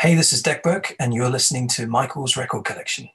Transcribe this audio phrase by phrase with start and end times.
[0.00, 3.10] Hey, this is Dec Burke, and you're listening to Michael's Record Collection.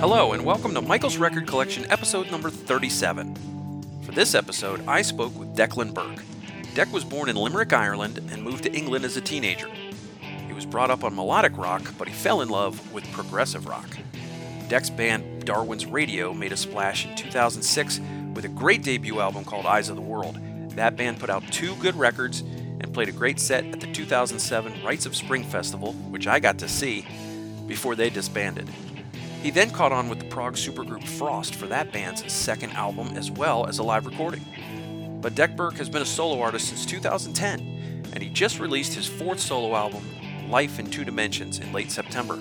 [0.00, 3.36] Hello, and welcome to Michael's Record Collection, episode number 37.
[4.06, 6.24] For this episode, I spoke with Declan Burke.
[6.74, 9.68] Dec was born in Limerick, Ireland, and moved to England as a teenager.
[10.54, 13.98] He was brought up on melodic rock, but he fell in love with progressive rock.
[14.68, 18.00] Dec's band Darwin's Radio made a splash in 2006
[18.34, 20.38] with a great debut album called Eyes of the World.
[20.76, 24.84] That band put out two good records and played a great set at the 2007
[24.84, 27.04] Rites of Spring Festival, which I got to see,
[27.66, 28.68] before they disbanded.
[29.42, 33.28] He then caught on with the prog supergroup Frost for that band's second album as
[33.28, 34.44] well as a live recording.
[35.20, 39.08] But Dec Burke has been a solo artist since 2010, and he just released his
[39.08, 40.04] fourth solo album,
[40.48, 42.38] Life in Two Dimensions, in late September.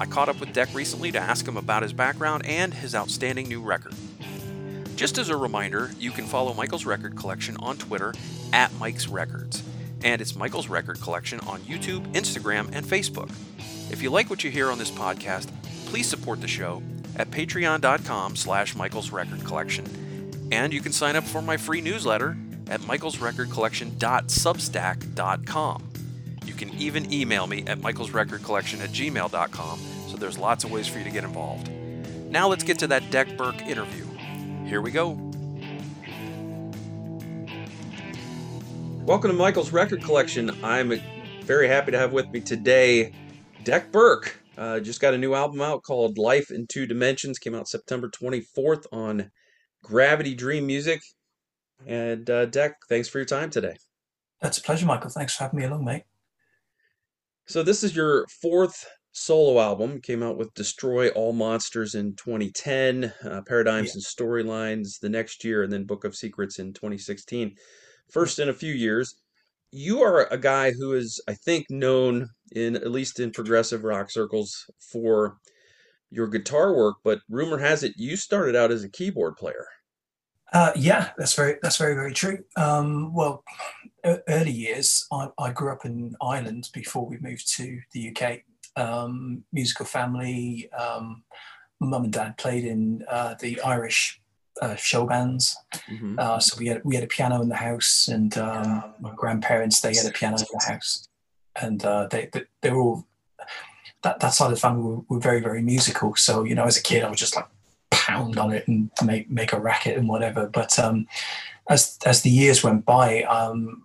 [0.00, 3.48] I caught up with Dec recently to ask him about his background and his outstanding
[3.48, 3.94] new record.
[4.96, 8.14] Just as a reminder, you can follow Michael's Record Collection on Twitter
[8.52, 9.62] at Mike's Records,
[10.02, 13.30] and it's Michael's Record Collection on YouTube, Instagram, and Facebook.
[13.90, 15.48] If you like what you hear on this podcast,
[15.86, 16.82] please support the show
[17.16, 19.84] at patreon.com slash michael's record collection
[20.50, 22.36] and you can sign up for my free newsletter
[22.68, 25.82] at michaelsrecordcollection.substack.com
[26.46, 30.98] you can even email me at michaelsrecordcollection at gmail.com so there's lots of ways for
[30.98, 31.70] you to get involved
[32.28, 34.06] now let's get to that dec burke interview
[34.66, 35.10] here we go
[39.04, 41.00] welcome to michael's record collection i'm
[41.42, 43.12] very happy to have with me today
[43.64, 47.38] dec burke uh, just got a new album out called Life in Two Dimensions.
[47.38, 49.30] Came out September 24th on
[49.82, 51.02] Gravity Dream Music.
[51.86, 53.76] And uh, Dec, thanks for your time today.
[54.40, 55.10] That's a pleasure, Michael.
[55.10, 56.04] Thanks for having me along, mate.
[57.46, 60.00] So this is your fourth solo album.
[60.00, 63.94] Came out with Destroy All Monsters in 2010, uh, Paradigms yeah.
[63.94, 67.54] and Storylines the next year, and then Book of Secrets in 2016.
[68.10, 69.14] First in a few years
[69.76, 74.08] you are a guy who is, I think, known in at least in progressive rock
[74.08, 75.38] circles for
[76.10, 79.66] your guitar work, but rumor has it you started out as a keyboard player.
[80.52, 82.38] Uh, yeah, that's very that's very very true.
[82.56, 83.42] Um, well,
[84.28, 88.40] early years, I, I, grew up in Ireland before we moved to the UK.
[88.76, 90.70] Um, musical family.
[90.72, 91.22] Um,
[91.80, 94.20] mum and dad played in uh, the Irish
[94.60, 95.56] uh, show bands.
[95.90, 96.16] Mm-hmm.
[96.18, 99.80] Uh, so we had we had a piano in the house, and um, my grandparents
[99.80, 101.08] they had a piano in the house,
[101.60, 103.06] and uh, they, they they were all
[104.02, 106.14] that that side of the family were, were, very very musical.
[106.14, 107.46] So you know, as a kid, I was just like
[107.90, 110.46] pound on it and make make a racket and whatever.
[110.46, 111.06] But um,
[111.68, 113.84] as as the years went by, um,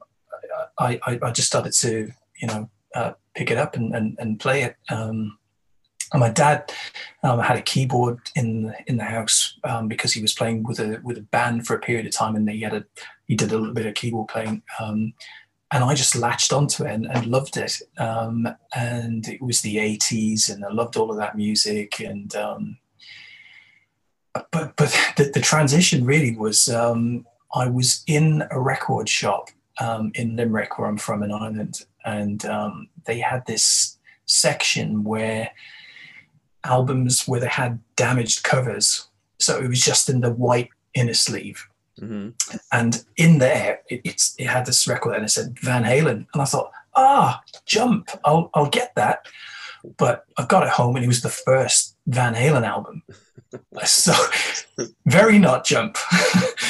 [0.79, 4.39] I, I, I just started to you know uh, pick it up and and, and
[4.39, 4.75] play it.
[4.89, 5.37] Um,
[6.11, 6.73] and my dad
[7.23, 10.99] um, had a keyboard in in the house um, because he was playing with a
[11.03, 12.85] with a band for a period of time, and he had a
[13.27, 14.63] he did a little bit of keyboard playing.
[14.79, 15.13] Um,
[15.71, 17.79] and I just latched onto it and, and loved it.
[17.99, 21.99] Um, and it was the '80s, and I loved all of that music.
[21.99, 22.77] And um,
[24.33, 29.49] but but the, the, transition really was I was in a record shop
[30.15, 32.43] in Limerick, where I'm from in Ireland, and
[33.05, 35.51] they had this section where
[36.63, 39.07] albums where they had damaged covers.
[39.39, 41.67] So it was just in the white inner sleeve.
[41.99, 42.57] Mm-hmm.
[42.71, 46.27] And in there, it, it's, it had this record and it said Van Halen.
[46.33, 49.25] And I thought, ah, jump, I'll, I'll get that.
[49.97, 53.03] But I got it home and it was the first Van Halen album.
[53.85, 54.13] so
[55.05, 55.97] very not jump.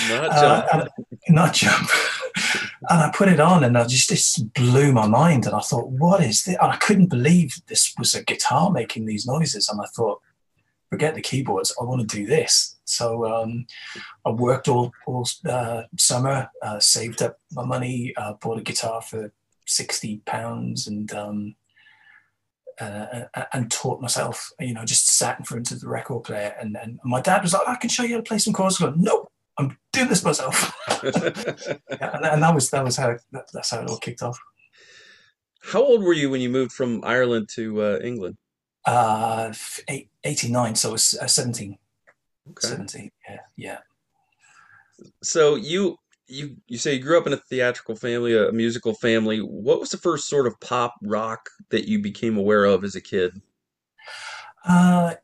[0.09, 0.67] Not jump.
[0.73, 0.85] uh,
[1.29, 1.89] not jump.
[2.89, 5.45] and I put it on and I just, just blew my mind.
[5.45, 6.57] And I thought, what is this?
[6.61, 9.69] And I couldn't believe this was a guitar making these noises.
[9.69, 10.21] And I thought,
[10.89, 11.73] forget the keyboards.
[11.79, 12.77] I want to do this.
[12.85, 13.65] So um,
[14.25, 19.01] I worked all, all uh, summer, uh, saved up my money, uh, bought a guitar
[19.01, 19.31] for
[19.67, 21.55] 60 pounds and um,
[22.79, 26.55] uh, and taught myself, you know, just sat in front of the record player.
[26.59, 28.81] And, and my dad was like, I can show you how to play some chords.
[28.81, 30.73] I go, nope, I'm doing this myself.
[31.03, 31.03] yeah,
[31.89, 34.39] and, and, that was that was how that, that's how it all kicked off.
[35.61, 38.37] How old were you when you moved from Ireland to uh, England?
[38.85, 39.53] Uh,
[39.89, 41.77] eight, 89, so I was uh, 17.
[42.49, 42.67] Okay.
[42.67, 43.77] 17, yeah, yeah.
[45.21, 45.97] So you
[46.29, 49.39] you you say you grew up in a theatrical family, a musical family.
[49.39, 53.01] What was the first sort of pop rock that you became aware of as a
[53.01, 53.41] kid?
[54.65, 55.15] Uh,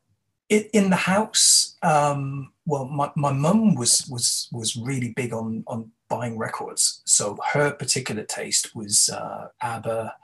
[0.48, 5.64] it, in the house, um, well, my, my mum was was was really big on
[5.66, 7.02] on buying records.
[7.04, 10.14] So her particular taste was uh, ABBA,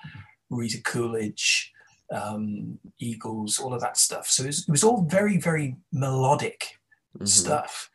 [0.51, 1.73] Rita Coolidge,
[2.13, 4.29] um, Eagles, all of that stuff.
[4.29, 6.79] So it was, it was all very, very melodic
[7.17, 7.27] mm-hmm.
[7.27, 7.91] stuff.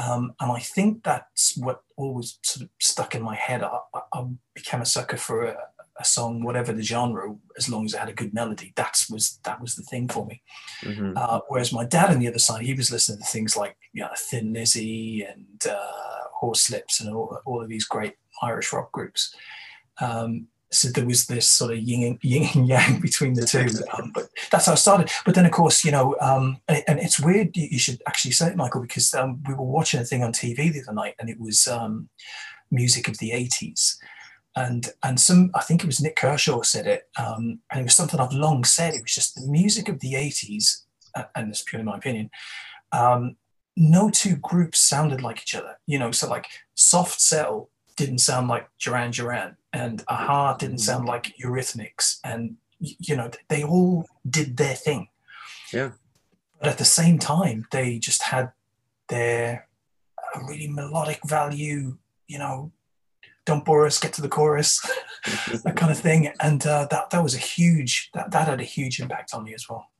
[0.00, 3.62] Um, and I think that's what always sort of stuck in my head.
[3.62, 3.78] I,
[4.12, 5.56] I became a sucker for a,
[5.98, 8.72] a, song, whatever the genre, as long as it had a good melody.
[8.76, 10.42] That was that was the thing for me.
[10.82, 11.12] Mm-hmm.
[11.16, 14.02] Uh, whereas my dad on the other side, he was listening to things like you
[14.02, 19.34] know, Thin Lizzy and uh, Horslips and all, all of these great Irish rock groups.
[20.00, 23.66] Um, so there was this sort of yin and, yin and yang between the two.
[23.92, 25.10] Um, but that's how I started.
[25.24, 27.56] But then, of course, you know, um, and, and, it's weird.
[27.56, 30.72] You should actually say it, Michael, because um, we were watching a thing on TV
[30.72, 32.08] the other night, and it was um,
[32.70, 33.96] music of the '80s,
[34.54, 37.96] and and some I think it was Nik Kershaw said it, um, and it was
[37.96, 38.94] something I've long said.
[38.94, 40.82] It was just the music of the '80s,
[41.34, 42.30] and it's purely my opinion.
[42.92, 43.36] Um,
[43.76, 45.78] no two groups sounded like each other.
[45.86, 47.70] You know, so like Soft Cell
[48.00, 50.80] didn't sound like Duran Duran, and a-ha didn't mm-hmm.
[50.80, 55.08] sound like Eurythmics, and you know they all did their thing.
[55.72, 55.90] Yeah.
[56.58, 58.52] But at the same time, they just had
[59.08, 59.68] their
[60.18, 61.98] uh, really melodic value.
[62.26, 62.72] You know,
[63.44, 64.80] don't bore us, get to the chorus,
[65.64, 66.32] that kind of thing.
[66.40, 69.52] And uh, that that was a huge that that had a huge impact on me
[69.52, 69.90] as well.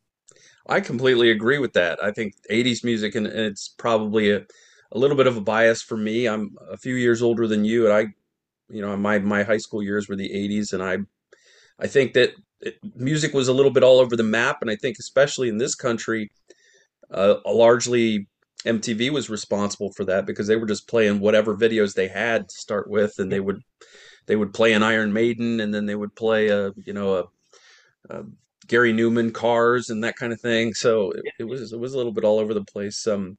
[0.66, 2.02] I completely agree with that.
[2.02, 4.46] I think 80s music, and it's probably a
[4.92, 6.26] a little bit of a bias for me.
[6.26, 8.06] I'm a few years older than you, and I,
[8.68, 10.98] you know, my my high school years were the '80s, and I,
[11.78, 14.76] I think that it, music was a little bit all over the map, and I
[14.76, 16.30] think especially in this country,
[17.10, 18.26] uh, largely
[18.64, 22.54] MTV was responsible for that because they were just playing whatever videos they had to
[22.54, 23.62] start with, and they would
[24.26, 27.24] they would play an Iron Maiden, and then they would play a you know a,
[28.14, 28.24] a
[28.66, 30.74] Gary Numan Cars and that kind of thing.
[30.74, 33.06] So it, it, was it was a little bit all over the place.
[33.06, 33.38] Um,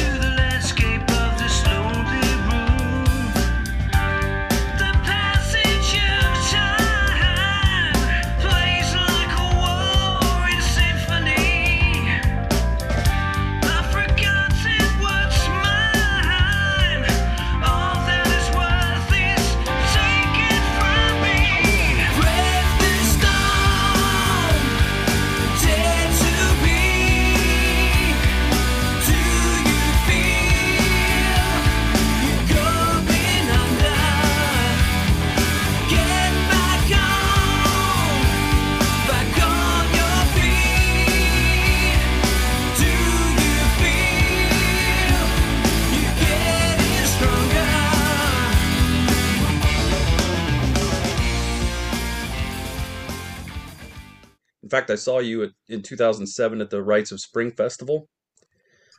[54.71, 58.07] fact, I saw you at, in 2007 at the Rites of Spring Festival.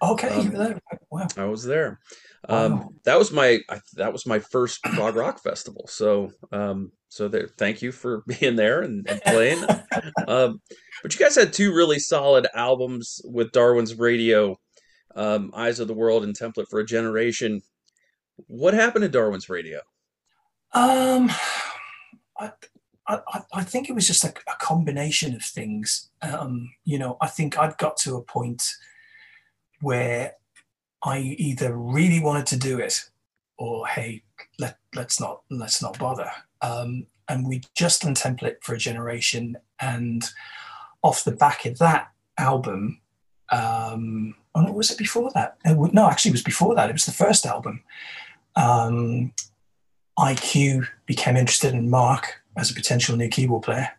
[0.02, 0.80] Okay, um,
[1.10, 1.28] wow.
[1.36, 2.00] I was there.
[2.48, 2.88] Um, wow.
[3.04, 5.86] That was my I, that was my first prog rock festival.
[5.86, 9.62] So um, so there, thank you for being there and, and playing.
[10.28, 10.60] um,
[11.02, 14.56] but you guys had two really solid albums with Darwin's Radio,
[15.14, 17.60] um, Eyes of the World and Template for a Generation.
[18.48, 19.80] What happened to Darwin's Radio?
[20.72, 21.30] Um,
[22.38, 22.50] I,
[23.08, 26.10] I, I think it was just a, a combination of things.
[26.22, 28.64] Um, you know, I think I'd got to a point
[29.80, 30.34] where
[31.02, 33.10] I either really wanted to do it
[33.58, 34.22] or hey,
[34.58, 36.30] let let's not let's not bother.
[36.60, 40.24] Um, and we just done template for a generation, and
[41.02, 43.00] off the back of that album,
[43.50, 45.56] um, oh, was it before that?
[45.64, 46.90] No, actually, it was before that.
[46.90, 47.82] It was the first album.
[48.56, 49.32] Um,
[50.18, 53.90] IQ became interested in Mark as a potential new keyboard player.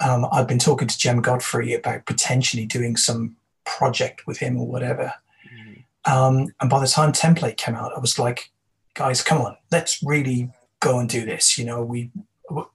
[0.00, 4.66] Um, I've been talking to Jem Godfrey about potentially doing some project with him or
[4.66, 5.12] whatever.
[5.52, 6.12] Mm-hmm.
[6.12, 8.50] Um, and by the time Template came out, I was like,
[8.94, 10.50] guys, come on, let's really
[10.80, 11.58] go and do this.
[11.58, 12.10] You know, we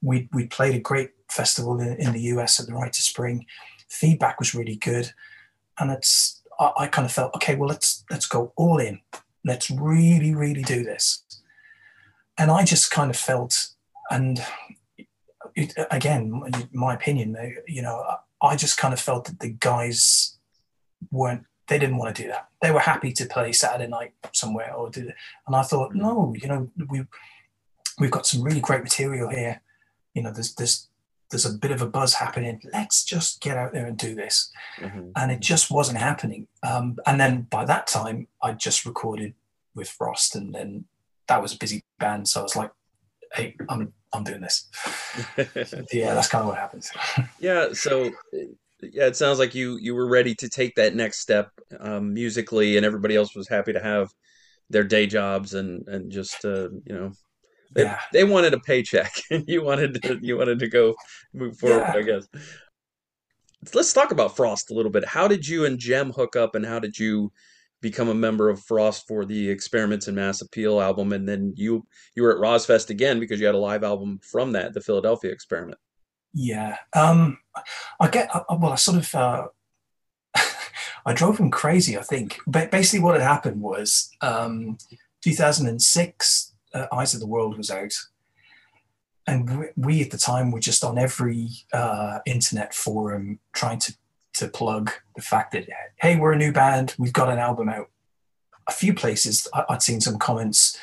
[0.02, 3.46] we we played a great festival in, in the US at the of Spring.
[3.90, 5.12] Feedback was really good,
[5.80, 7.56] and it's I, I kind of felt okay.
[7.56, 9.02] Well, let's let's go all in.
[9.44, 11.24] Let's really really do this.
[12.38, 13.70] And I just kind of felt
[14.12, 14.44] and
[15.56, 17.36] it, again, my opinion,
[17.68, 18.04] you know,
[18.42, 20.38] I just kind of felt that the guys
[21.12, 22.50] weren't, they didn't want to do that.
[22.62, 25.16] They were happy to play Saturday night somewhere or do it.
[25.48, 27.06] And I thought, no, you know, we,
[28.00, 29.62] we've got some really great material here.
[30.14, 30.88] You know, there's, there's,
[31.32, 32.62] there's a bit of a buzz happening.
[32.72, 34.52] Let's just get out there and do this.
[34.78, 35.10] Mm-hmm.
[35.16, 36.48] And it just wasn't happening.
[36.62, 39.34] Um, and then by that time, I just recorded
[39.74, 40.86] with Frost, and then
[41.28, 42.28] that was a busy band.
[42.28, 42.72] So I was like,
[43.36, 44.70] hey, I'm I'm doing this.
[45.92, 46.92] yeah, that's kind of what happens.
[47.40, 47.70] yeah.
[47.74, 48.12] So
[48.82, 52.78] yeah, it sounds like you you were ready to take that next step um, musically,
[52.78, 54.10] and everybody else was happy to have
[54.70, 57.12] their day jobs and and just uh, you know
[57.74, 58.00] they, yeah.
[58.14, 60.96] they wanted a paycheck and you wanted to you wanted to go
[61.34, 61.94] move forward yeah.
[61.94, 62.28] i guess
[63.74, 66.66] let's talk about frost a little bit how did you and jem hook up and
[66.66, 67.32] how did you
[67.86, 71.86] become a member of frost for the experiments in mass appeal album and then you
[72.16, 75.32] you were at RoSfest again because you had a live album from that the philadelphia
[75.32, 75.78] experiment
[76.34, 77.38] yeah um
[78.00, 79.48] i get well i sort of uh
[81.06, 82.40] I drove him crazy, I think.
[82.48, 84.78] But basically, what had happened was um,
[85.22, 87.94] 2006, uh, Eyes of the World was out.
[89.28, 93.96] And we, we at the time were just on every uh, internet forum trying to,
[94.36, 97.90] to plug the fact that, hey, we're a new band, we've got an album out.
[98.68, 100.78] A few places I, would seen some comments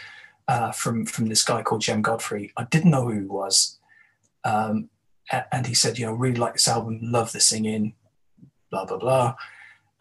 [0.49, 2.53] uh, from, from this guy called Jem Godfrey.
[2.57, 3.79] I didn't know who he was.
[4.45, 4.89] Um,
[5.51, 7.95] and he said, you know, really like this album, love the singing,
[8.71, 9.35] blah, blah, blah.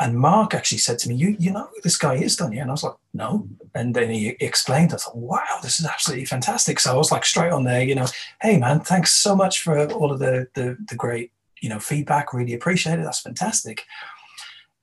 [0.02, 2.62] And Mark actually said to me, "You you know who this guy is, don't you?"
[2.62, 4.94] And I was like, "No." And then he explained.
[4.94, 7.94] I thought, "Wow, this is absolutely fantastic." So I was like straight on there, you
[7.94, 8.08] know,
[8.42, 11.32] "Hey man, thanks so much for all of the the, the great
[11.62, 12.34] you know feedback.
[12.34, 13.04] Really appreciate it.
[13.04, 13.86] That's fantastic."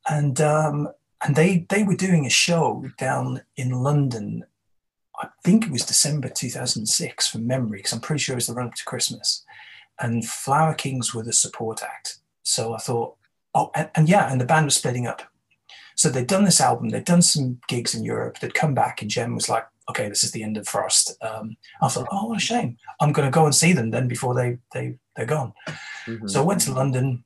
[0.08, 0.88] And um,
[1.22, 4.44] and they they were doing a show down in London.
[5.20, 8.54] I think it was December 2006 from memory, because I'm pretty sure it was the
[8.54, 9.44] run up to Christmas.
[10.00, 12.18] And Flower Kings were the support act.
[12.44, 13.16] So I thought,
[13.52, 15.22] oh, and, and yeah, and the band was splitting up.
[15.96, 19.10] So they'd done this album, they'd done some gigs in Europe, they'd come back, and
[19.10, 21.16] Jem was like, okay, this is the end of Frost.
[21.22, 22.76] Um, I thought, oh, what a shame.
[23.00, 25.52] I'm going to go and see them then before they, they, they're gone.
[26.06, 26.28] Mm-hmm.
[26.28, 27.24] So I went to London.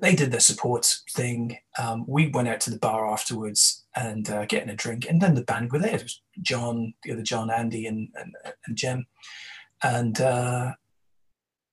[0.00, 1.58] They did their support thing.
[1.78, 5.06] Um, we went out to the bar afterwards and uh, getting a drink.
[5.08, 5.96] And then the band were there.
[5.96, 8.34] It was John, the other John, Andy, and, and,
[8.66, 9.06] and Jem.
[9.82, 10.72] And uh,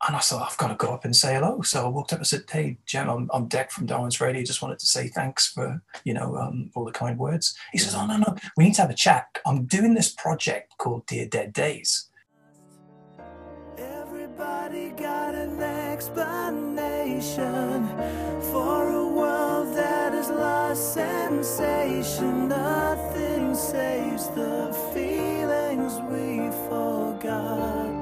[0.08, 1.62] and I thought, I've got to go up and say hello.
[1.62, 4.44] So I walked up and said, Hey, Jem, I'm, I'm Dec from Darwin's Radio.
[4.44, 7.54] Just wanted to say thanks for, you know, um, all the kind words.
[7.74, 9.28] He says, Oh, no, no, we need to have a chat.
[9.46, 12.06] I'm doing this project called Dear Dead Days.
[13.78, 17.86] Everybody got an explanation
[18.52, 22.48] for a world that is lost sensation.
[22.48, 27.99] Nothing saves the feelings we forgot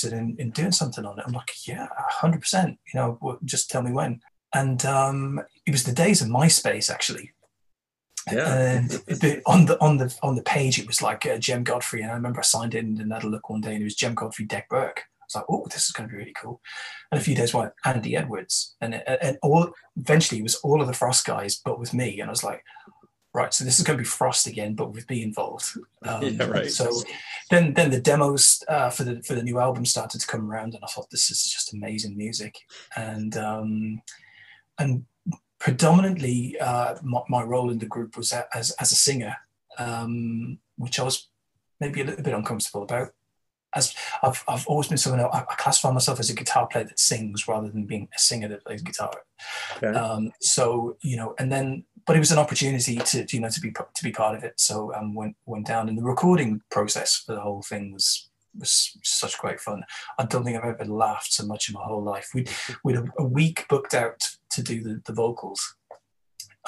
[0.00, 1.24] interested in, in doing something on it?
[1.26, 1.86] I'm like, yeah,
[2.20, 4.20] 100%, you know, just tell me when.
[4.54, 7.32] And um, it was the days of MySpace, actually.
[8.30, 8.76] Yeah.
[8.76, 8.92] And
[9.46, 12.14] on the on the on the page, it was like uh, Jem Godfrey, and I
[12.14, 14.46] remember I signed in and had a look one day, and it was Jem Godfrey,
[14.46, 15.04] Dec Burke.
[15.20, 16.60] I was like, oh, this is going to be really cool.
[17.10, 20.86] And a few days later, Andy Edwards, and and all eventually it was all of
[20.86, 22.62] the Frost guys, but with me, and I was like,
[23.32, 25.66] right, so this is going to be Frost again, but with me involved.
[26.02, 26.70] Um, yeah, right.
[26.70, 26.90] So
[27.50, 30.74] then, then the demos uh, for the for the new album started to come around,
[30.74, 32.56] and I thought this is just amazing music,
[32.96, 34.00] and um,
[34.78, 35.04] and
[35.60, 39.36] predominantly uh, my, my, role in the group was as as a singer,
[39.78, 41.28] um, which I was
[41.78, 43.10] maybe a little bit uncomfortable about.
[43.72, 46.98] As I've, I've always been someone I, I classify myself as a guitar player that
[46.98, 49.12] sings rather than being a singer that plays guitar.
[49.76, 49.96] Okay.
[49.96, 53.60] Um, so you know, and then but it was an opportunity to you know to
[53.60, 54.54] be to be part of it.
[54.56, 58.28] So um, went went down, and the recording process for the whole thing was
[58.58, 59.82] was such great fun.
[60.18, 62.30] I don't think I've ever laughed so much in my whole life.
[62.34, 62.46] We
[62.84, 65.76] we had a, week booked out to do the, the vocals,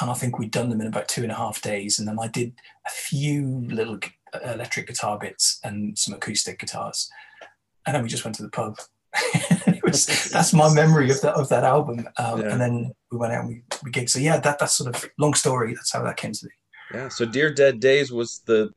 [0.01, 1.99] and I think we'd done them in about two and a half days.
[1.99, 2.55] And then I did
[2.87, 3.99] a few little
[4.45, 7.11] electric guitar bits and some acoustic guitars,
[7.87, 8.79] and then we just went to the pub
[9.85, 12.09] was, that's my memory of that of that album.
[12.19, 12.53] Um, yeah.
[12.53, 14.11] And then we went out and we, we gigged.
[14.11, 15.75] So yeah, that that's sort of long story.
[15.75, 16.53] That's how that came to be.
[16.95, 17.09] Yeah.
[17.09, 18.73] So Dear Dead Days was the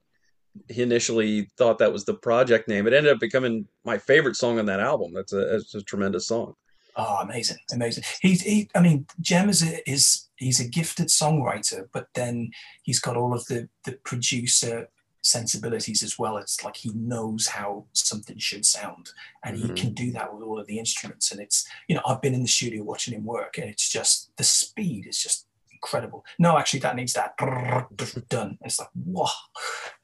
[0.69, 2.87] he initially thought that was the project name.
[2.87, 5.13] It ended up becoming my favorite song on that album.
[5.13, 6.53] That's a, that's a tremendous song.
[6.95, 8.03] Oh, amazing, amazing.
[8.21, 12.51] He's, he, I mean, Jem is a, is he's a gifted songwriter, but then
[12.83, 14.87] he's got all of the the producer
[15.25, 16.37] sensibilities as well.
[16.37, 19.09] It's like he knows how something should sound,
[19.43, 19.73] and mm-hmm.
[19.73, 21.31] he can do that with all of the instruments.
[21.31, 24.31] And it's you know I've been in the studio watching him work, and it's just
[24.37, 26.23] the speed is just incredible.
[26.37, 27.35] No, actually, that needs that
[28.29, 28.57] done.
[28.61, 29.27] It's like wow,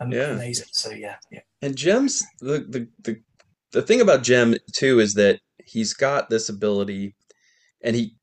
[0.10, 0.32] yeah.
[0.32, 0.68] amazing.
[0.72, 1.42] So yeah, yeah.
[1.62, 3.22] And Jem's the the the
[3.72, 7.16] the thing about Jem too is that he's got this ability,
[7.82, 8.16] and he,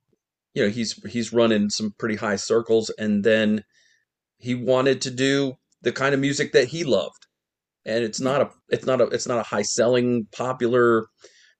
[0.52, 3.64] you know, he's he's running some pretty high circles, and then
[4.36, 7.26] he wanted to do the kind of music that he loved,
[7.84, 11.06] and it's not a it's not a it's not a high selling popular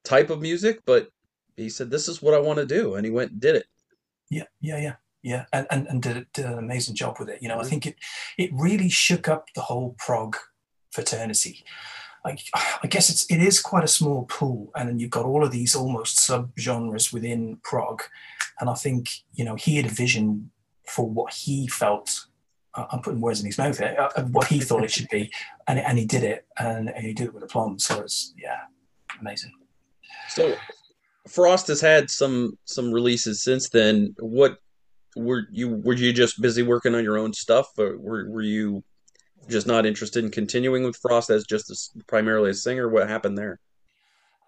[0.05, 1.09] type of music, but
[1.57, 3.67] he said this is what I want to do, and he went and did it.
[4.31, 7.43] Yeah, yeah, yeah yeah, and, and, and did, did an amazing job with it.
[7.43, 7.69] You know, I mm-hmm.
[7.69, 7.97] think it
[8.37, 10.37] it really shook up the whole prog
[10.91, 11.65] fraternity.
[12.25, 12.37] I,
[12.83, 15.51] I guess it's it is quite a small pool, and then you've got all of
[15.51, 18.03] these almost sub genres within prog,
[18.61, 20.51] and I think you know he had a vision
[20.87, 22.27] for what he felt.
[22.90, 23.97] I'm putting words in his mouth here.
[23.99, 25.30] Uh, what he thought it should be,
[25.66, 27.78] and and he did it, and, and he did it with aplomb.
[27.78, 28.61] So it's yeah,
[29.20, 29.52] amazing.
[30.28, 30.54] So
[31.28, 34.14] Frost has had some some releases since then.
[34.18, 34.58] What
[35.16, 38.82] were you were you just busy working on your own stuff, or were were you
[39.49, 42.88] just not interested in continuing with Frost as just a, primarily a singer?
[42.88, 43.61] What happened there?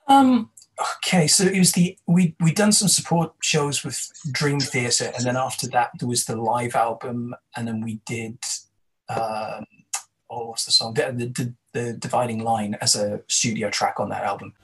[0.09, 0.51] Um.
[0.97, 5.25] Okay, so it was the we we done some support shows with Dream Theater, and
[5.25, 8.39] then after that there was the live album, and then we did.
[9.09, 9.67] Um,
[10.31, 10.95] oh, what's the song?
[10.95, 14.55] The, the, the Dividing Line as a studio track on that album.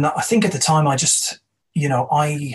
[0.00, 1.40] And I think at the time, I just,
[1.74, 2.54] you know, I,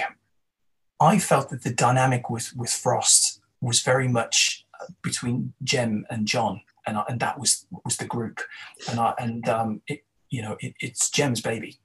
[0.99, 6.27] I felt that the dynamic with with Frost was very much uh, between Jem and
[6.27, 8.41] John, and I, and that was was the group,
[8.89, 11.79] and I and um, it, you know, it, it's Jem's baby,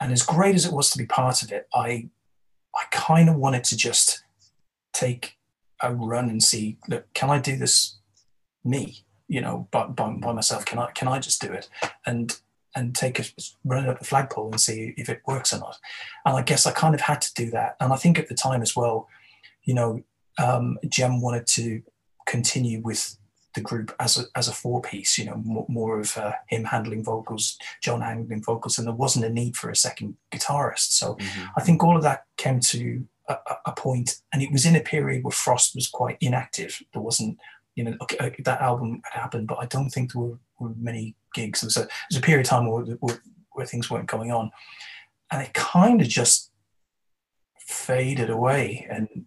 [0.00, 2.08] and as great as it was to be part of it, I,
[2.74, 4.24] I kind of wanted to just
[4.92, 5.38] take
[5.80, 7.98] a run and see, look, can I do this,
[8.64, 10.64] me, you know, by, by, by myself?
[10.64, 11.68] Can I can I just do it?
[12.04, 12.36] And
[12.74, 13.24] and take a
[13.64, 15.78] run it up the flagpole and see if it works or not.
[16.24, 17.76] And I guess I kind of had to do that.
[17.80, 19.08] And I think at the time as well,
[19.64, 20.02] you know,
[20.38, 21.82] um, Jem wanted to
[22.26, 23.16] continue with
[23.54, 26.64] the group as a, as a four piece, you know, more, more of uh, him
[26.64, 30.92] handling vocals, John handling vocals, and there wasn't a need for a second guitarist.
[30.92, 31.46] So mm-hmm.
[31.56, 34.80] I think all of that came to a, a point, and it was in a
[34.80, 36.80] period where Frost was quite inactive.
[36.92, 37.38] There wasn't,
[37.80, 41.14] you know, okay, that album had happened, but I don't think there were, were many
[41.32, 41.62] gigs.
[41.62, 44.30] There was a, there was a period of time where, where, where things weren't going
[44.30, 44.50] on.
[45.32, 46.50] And it kind of just
[47.58, 48.86] faded away.
[48.90, 49.24] And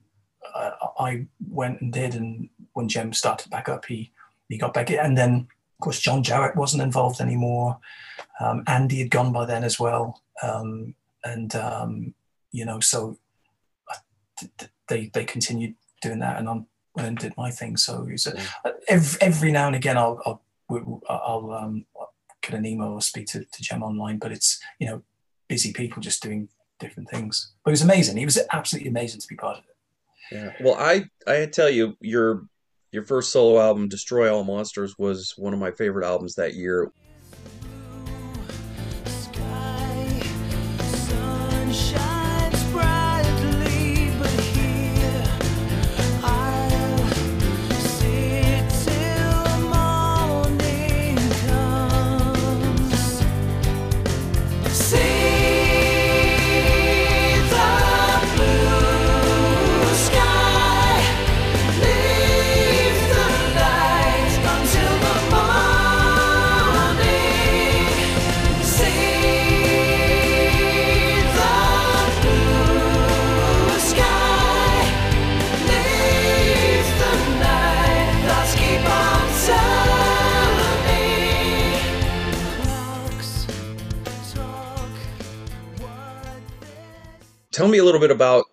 [0.54, 2.14] uh, I went and did.
[2.14, 4.12] And when Jem started back up, he,
[4.50, 4.92] he got back.
[4.92, 5.00] in.
[5.00, 5.48] And then,
[5.80, 7.80] of course, John Jowitt wasn't involved anymore.
[8.40, 10.22] Um, Andy had gone by then as well.
[10.44, 12.14] Um, and, um,
[12.52, 13.18] you know, so
[14.88, 16.38] they, they continued doing that.
[16.38, 17.78] And I went and did my thing.
[17.78, 18.08] So
[18.66, 20.42] a, every, every now and again, I'll, I'll
[21.10, 21.86] I'll um,
[22.42, 25.04] get an email or speak to, to Jem online, but it's, you know,
[25.48, 27.54] busy people just doing different things.
[27.64, 28.18] But it was amazing.
[28.18, 30.36] It was absolutely amazing to be part of it.
[30.36, 30.54] Yeah.
[30.62, 32.48] Well, I I tell you, your
[32.92, 36.92] your first solo album, Destroy All Monsters, was one of my favorite albums that year.
[87.54, 88.46] Tell me a little bit about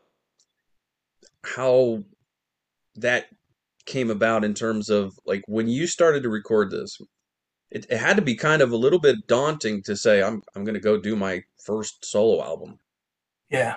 [1.45, 2.05] how
[2.97, 3.27] that
[3.87, 7.01] came about in terms of like when you started to record this
[7.71, 10.65] it, it had to be kind of a little bit daunting to say i'm i'm
[10.65, 12.79] going to go do my first solo album.
[13.51, 13.77] Yeah.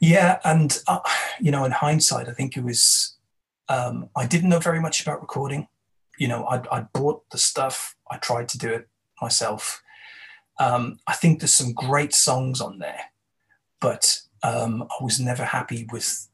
[0.00, 1.00] Yeah and uh,
[1.40, 3.16] you know in hindsight i think it was
[3.68, 5.68] um, i didn't know very much about recording.
[6.18, 7.96] You know i i bought the stuff.
[8.10, 8.88] I tried to do it
[9.22, 9.82] myself.
[10.60, 13.10] Um, i think there's some great songs on there
[13.80, 16.28] but um, i was never happy with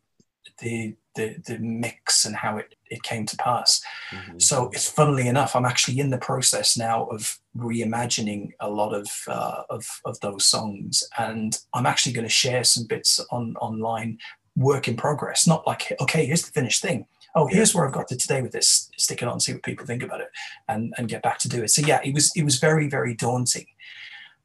[0.59, 3.83] the the, the mix and how it, it came to pass.
[4.11, 4.39] Mm-hmm.
[4.39, 9.09] So it's funnily enough, I'm actually in the process now of reimagining a lot of,
[9.27, 11.03] uh, of, of those songs.
[11.19, 14.19] And I'm actually going to share some bits on online
[14.57, 17.07] work in progress, not like, okay, here's the finished thing.
[17.35, 18.91] Oh, here's where I've got to today with this.
[18.97, 20.31] Stick it on, see what people think about it,
[20.67, 21.71] and and get back to do it.
[21.71, 23.67] So yeah, it was it was very very daunting,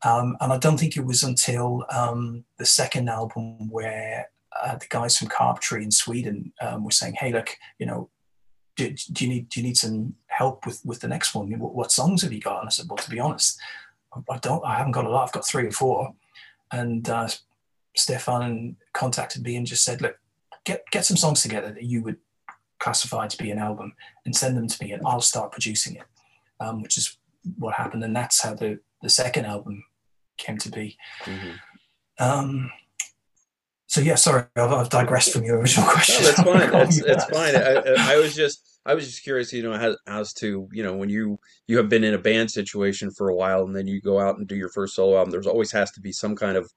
[0.06, 4.30] um, and I don't think it was until um, the second album where
[4.64, 8.10] uh, the guys from Carpentry in Sweden um, were saying, "Hey, look, you know,
[8.76, 11.52] do, do, you need do you need some help with with the next one?
[11.58, 13.60] What, what, songs have you got?" And I said, "Well, to be honest,
[14.30, 14.64] I don't.
[14.64, 15.26] I haven't got a lot.
[15.26, 16.14] I've got three or four.
[16.72, 17.28] And uh,
[17.96, 20.20] Stefan contacted me and just said, "Look,
[20.66, 22.18] get get some songs together that you would
[22.80, 26.06] classify to be an album and send them to me, and I'll start producing it."
[26.60, 27.18] Um, which is
[27.58, 29.84] what happened, and that's how the the second album
[30.38, 30.98] came to be.
[31.24, 31.52] Mm-hmm.
[32.20, 32.72] Um,
[33.88, 36.24] so yeah, sorry, I've, I've digressed from your original question.
[36.24, 36.82] No, that's fine.
[36.82, 37.56] it's, it's fine.
[37.56, 40.96] I, I, was just I was just curious, you know, as, as to you know
[40.96, 44.02] when you you have been in a band situation for a while and then you
[44.02, 45.32] go out and do your first solo album.
[45.32, 46.72] There's always has to be some kind of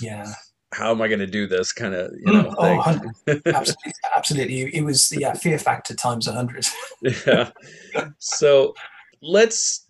[0.00, 0.26] yeah.
[0.72, 2.54] How am I going to do this kind of you know?
[2.58, 3.00] Oh,
[3.46, 4.76] absolutely, absolutely.
[4.76, 6.66] It was yeah, fear factor times a hundred.
[7.26, 7.50] yeah.
[8.18, 8.74] So
[9.22, 9.85] let's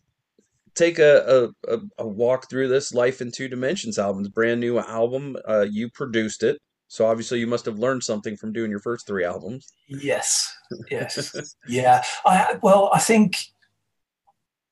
[0.76, 4.24] take a, a, a, walk through this Life in Two Dimensions album.
[4.24, 5.36] brand new album.
[5.48, 6.60] Uh, you produced it.
[6.88, 9.72] So obviously you must have learned something from doing your first three albums.
[9.88, 10.54] Yes.
[10.90, 11.56] Yes.
[11.68, 12.02] yeah.
[12.24, 13.38] I well, I think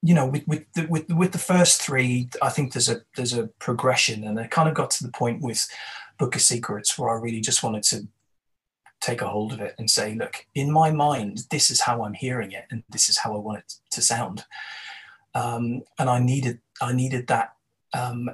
[0.03, 3.33] you know with with the, with with the first three, I think there's a there's
[3.33, 5.67] a progression, and I kind of got to the point with
[6.19, 8.07] Book of Secrets where I really just wanted to
[9.01, 12.15] take a hold of it and say, look, in my mind, this is how I'm
[12.15, 14.45] hearing it, and this is how I want it to sound.
[15.35, 17.55] Um, and I needed I needed that
[17.93, 18.31] um,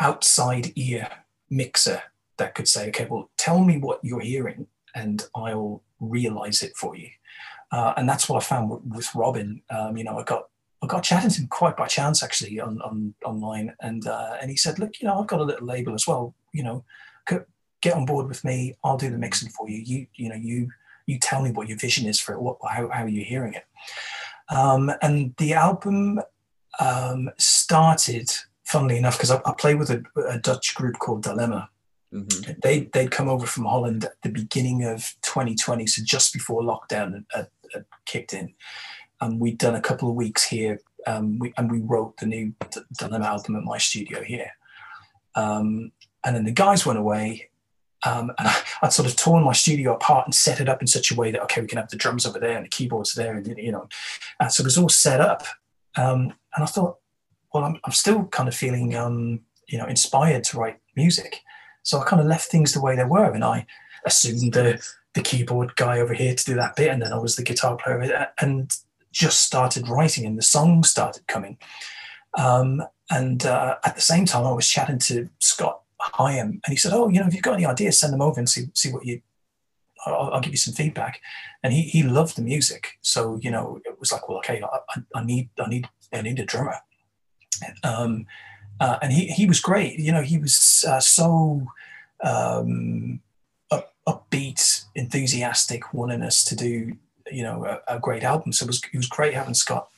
[0.00, 1.08] outside ear
[1.50, 2.02] mixer
[2.36, 6.96] that could say, okay, well, tell me what you're hearing and I'll realize it for
[6.96, 7.08] you.
[7.70, 9.62] Uh, and that's what I found with, Robin.
[9.70, 10.48] Um, you know, I got
[10.82, 14.50] I got chatting to him quite by chance actually on, on online, and uh, and
[14.50, 16.34] he said, look, you know, I've got a little label as well.
[16.52, 16.84] You know,
[17.84, 18.74] get on board with me.
[18.82, 19.78] I'll do the mixing for you.
[19.78, 20.70] You you know you
[21.06, 22.40] you tell me what your vision is for it.
[22.40, 23.64] What how how are you hearing it?
[24.48, 26.20] Um, and the album
[26.80, 28.30] um, started,
[28.64, 31.68] funnily enough, because I, I played with a, a Dutch group called Dilemma,
[32.14, 32.52] Mm-hmm.
[32.62, 37.24] They they'd come over from Holland at the beginning of 2020, so just before lockdown
[37.32, 38.54] had, had kicked in,
[39.20, 42.54] and we'd done a couple of weeks here, um, we, and we wrote the new
[42.96, 44.52] Dilemma album at my studio here.
[45.34, 45.90] Um,
[46.24, 47.50] and then the guys went away,
[48.06, 50.86] um, and I, would sort of torn my studio apart and set it up in
[50.86, 53.14] such a way that okay, we can have the drums over there and the keyboards
[53.14, 53.88] there, and you know,
[54.38, 55.42] and so it was all set up.
[55.96, 56.98] Um, and I thought,
[57.52, 61.40] well, I'm, I'm still kind of feeling, um, you know, inspired to write music.
[61.82, 63.66] So I kind of left things the way they were, and I
[64.04, 67.36] assumed the the keyboard guy over here to do that bit, and then I was
[67.36, 68.70] the guitar player, and
[69.12, 71.56] just started writing, and the songs started coming.
[72.36, 76.76] Um, and uh, at the same time, I was chatting to Scott Higham, and he
[76.76, 78.92] said, "Oh, you know, if you've got any ideas, send them over and see see
[78.92, 79.20] what you.
[80.06, 81.20] I'll, I'll give you some feedback."
[81.62, 85.00] And he he loved the music, so you know, it was like, well, okay, I,
[85.14, 86.76] I need I need I need a drummer.
[87.82, 88.26] Um,
[88.80, 89.98] uh, and he, he was great.
[89.98, 91.66] You know, he was uh, so
[92.22, 93.20] um,
[93.70, 96.96] up, upbeat, enthusiastic, wanting us to do,
[97.30, 98.52] you know, a, a great album.
[98.52, 99.88] So it was, it was great having Scott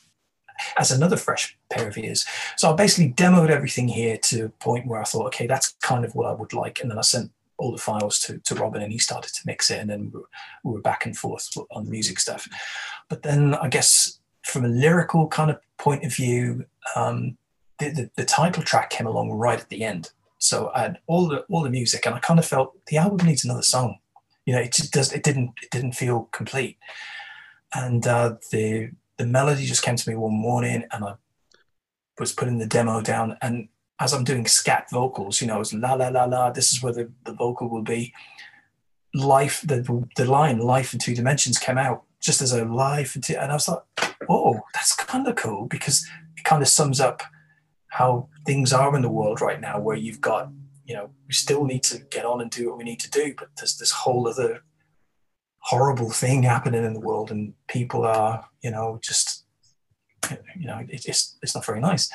[0.77, 2.25] as another fresh pair of ears.
[2.57, 6.05] So I basically demoed everything here to a point where I thought, okay, that's kind
[6.05, 6.79] of what I would like.
[6.79, 9.71] And then I sent all the files to, to Robin and he started to mix
[9.71, 9.79] it.
[9.79, 10.29] And then we were,
[10.63, 12.47] we were back and forth on the music stuff.
[13.09, 16.65] But then I guess from a lyrical kind of point of view,
[16.95, 17.37] um,
[17.79, 20.11] the, the, the, title track came along right at the end.
[20.39, 23.25] So I had all the all the music, and I kind of felt the album
[23.25, 23.97] needs another song.
[24.45, 25.11] You know, it just does.
[25.11, 25.53] It didn't.
[25.63, 26.77] It didn't feel complete.
[27.73, 31.15] And uh, the the melody just came to me one morning, and I
[32.19, 33.37] was putting the demo down.
[33.41, 36.51] And as I'm doing scat vocals, you know, it's la la la la.
[36.51, 38.13] This is where the, the vocal will be.
[39.13, 43.51] Life, the the line "Life in Two Dimensions" came out just as a life, and
[43.51, 43.81] I was like,
[44.29, 47.23] "Oh, that's kind of cool," because it kind of sums up
[47.87, 50.51] how things are in the world right now, where you've got,
[50.85, 53.33] you know, we still need to get on and do what we need to do,
[53.35, 54.61] but there's this whole other
[55.67, 59.43] horrible thing happening in the world and people are you know just
[60.55, 62.09] you know it, it's it's not very nice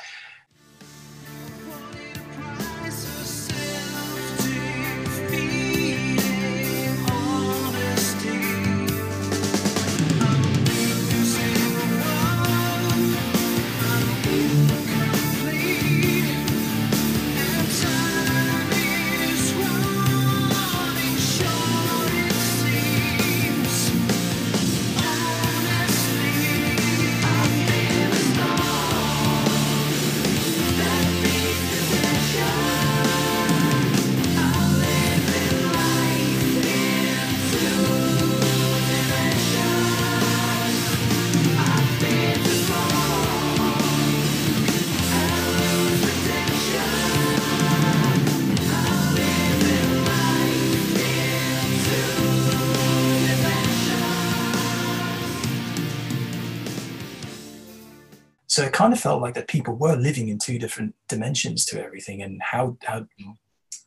[58.82, 62.42] kind of felt like that people were living in two different dimensions to everything and
[62.42, 63.06] how how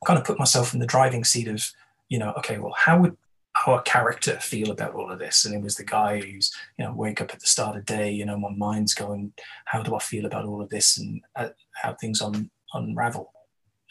[0.08, 1.70] kind of put myself in the driving seat of
[2.08, 3.18] you know okay well how would
[3.68, 5.46] our character feel about all of this?
[5.46, 8.12] And it was the guy who's you know wake up at the start of day
[8.12, 9.34] you know my mind's going
[9.66, 11.50] how do i feel about all of this and uh,
[11.82, 13.32] how things un- unravel?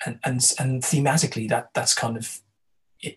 [0.06, 2.40] And and and thematically that that's kind of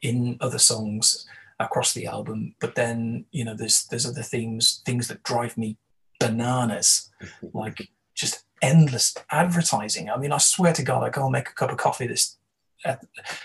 [0.02, 1.26] in other songs
[1.60, 2.56] across the album.
[2.60, 5.78] But then you know there's there's other themes things that drive me
[6.20, 7.10] bananas,
[7.54, 10.10] like just endless advertising.
[10.10, 12.38] I mean, I swear to God, I go and make a cup of coffee this,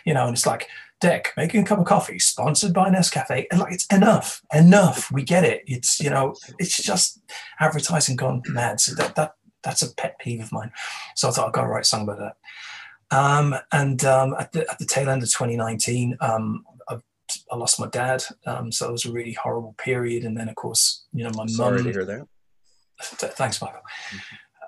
[0.05, 0.69] you know, and it's like,
[1.03, 3.47] Dec, making a cup of coffee, sponsored by Nescafe.
[3.51, 5.11] And like, it's enough, enough.
[5.11, 5.65] We get it.
[5.67, 7.21] It's, you know, it's just
[7.59, 8.81] advertising gone mad.
[8.81, 10.71] So that, that, that's a pet peeve of mine.
[11.17, 12.37] So I thought I've got to write a song about that.
[13.17, 16.99] Um, and um, at, the, at the tail end of 2019, um, I,
[17.51, 18.23] I, lost my dad.
[18.47, 20.25] Um, so it was a really horrible period.
[20.25, 21.49] And then, of course, you know, my mum.
[21.49, 22.29] Sorry to hear that.
[23.03, 23.83] Thanks, Michael.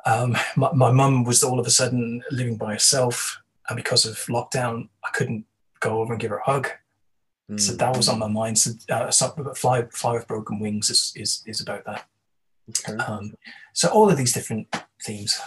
[0.07, 4.89] Um, my, mum was all of a sudden living by herself, and because of lockdown,
[5.03, 5.47] I couldn't
[5.81, 6.69] go over and give her a hug.
[7.51, 7.61] Mm.
[7.61, 8.59] So that was on my mind.
[8.59, 9.11] So, uh,
[9.55, 12.07] fly, fly with broken wings is is, is about that.
[12.71, 12.97] Okay.
[13.03, 13.35] Um,
[13.73, 15.39] so all of these different themes.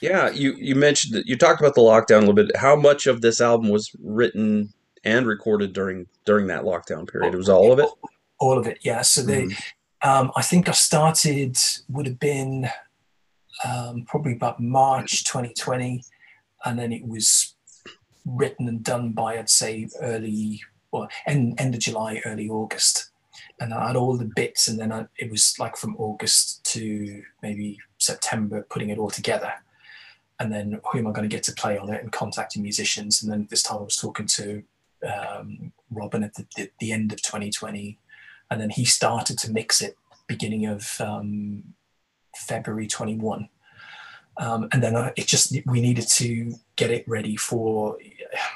[0.00, 2.56] Yeah, you you mentioned that you talked about the lockdown a little bit.
[2.56, 4.72] How much of this album was written
[5.04, 7.34] and recorded during during that lockdown period?
[7.34, 7.88] It was all of it.
[8.38, 9.02] All of it, yeah.
[9.02, 9.62] So they mm.
[10.02, 11.58] Um, I think I started,
[11.88, 12.70] would have been
[13.64, 16.02] um, probably about March 2020.
[16.64, 17.54] And then it was
[18.24, 23.10] written and done by, I'd say, early, well, end, end of July, early August.
[23.60, 24.68] And I had all the bits.
[24.68, 29.52] And then I, it was like from August to maybe September, putting it all together.
[30.38, 33.22] And then who am I going to get to play on it and contacting musicians.
[33.22, 34.62] And then this time I was talking to
[35.06, 37.98] um, Robin at the, the, the end of 2020
[38.50, 41.62] and then he started to mix it beginning of um,
[42.36, 43.48] February 21.
[44.36, 47.98] Um, and then uh, it just we needed to get it ready for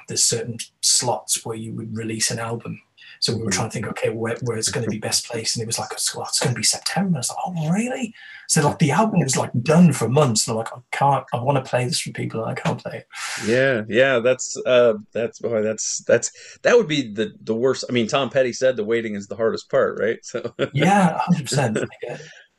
[0.09, 2.80] there's certain slots where you would release an album
[3.20, 5.57] so we were trying to think, okay, where, where it's going to be best placed,
[5.57, 7.16] and it was like, well, it's going to be September.
[7.16, 8.14] I was like, oh, really?
[8.48, 11.40] So like the album was like done for months, and I'm like, I can't, I
[11.40, 13.09] want to play this for people, and I can't play it.
[13.46, 17.85] Yeah, yeah, that's uh, that's boy, that's that's that would be the the worst.
[17.88, 20.18] I mean, Tom Petty said the waiting is the hardest part, right?
[20.22, 21.79] So yeah, hundred percent.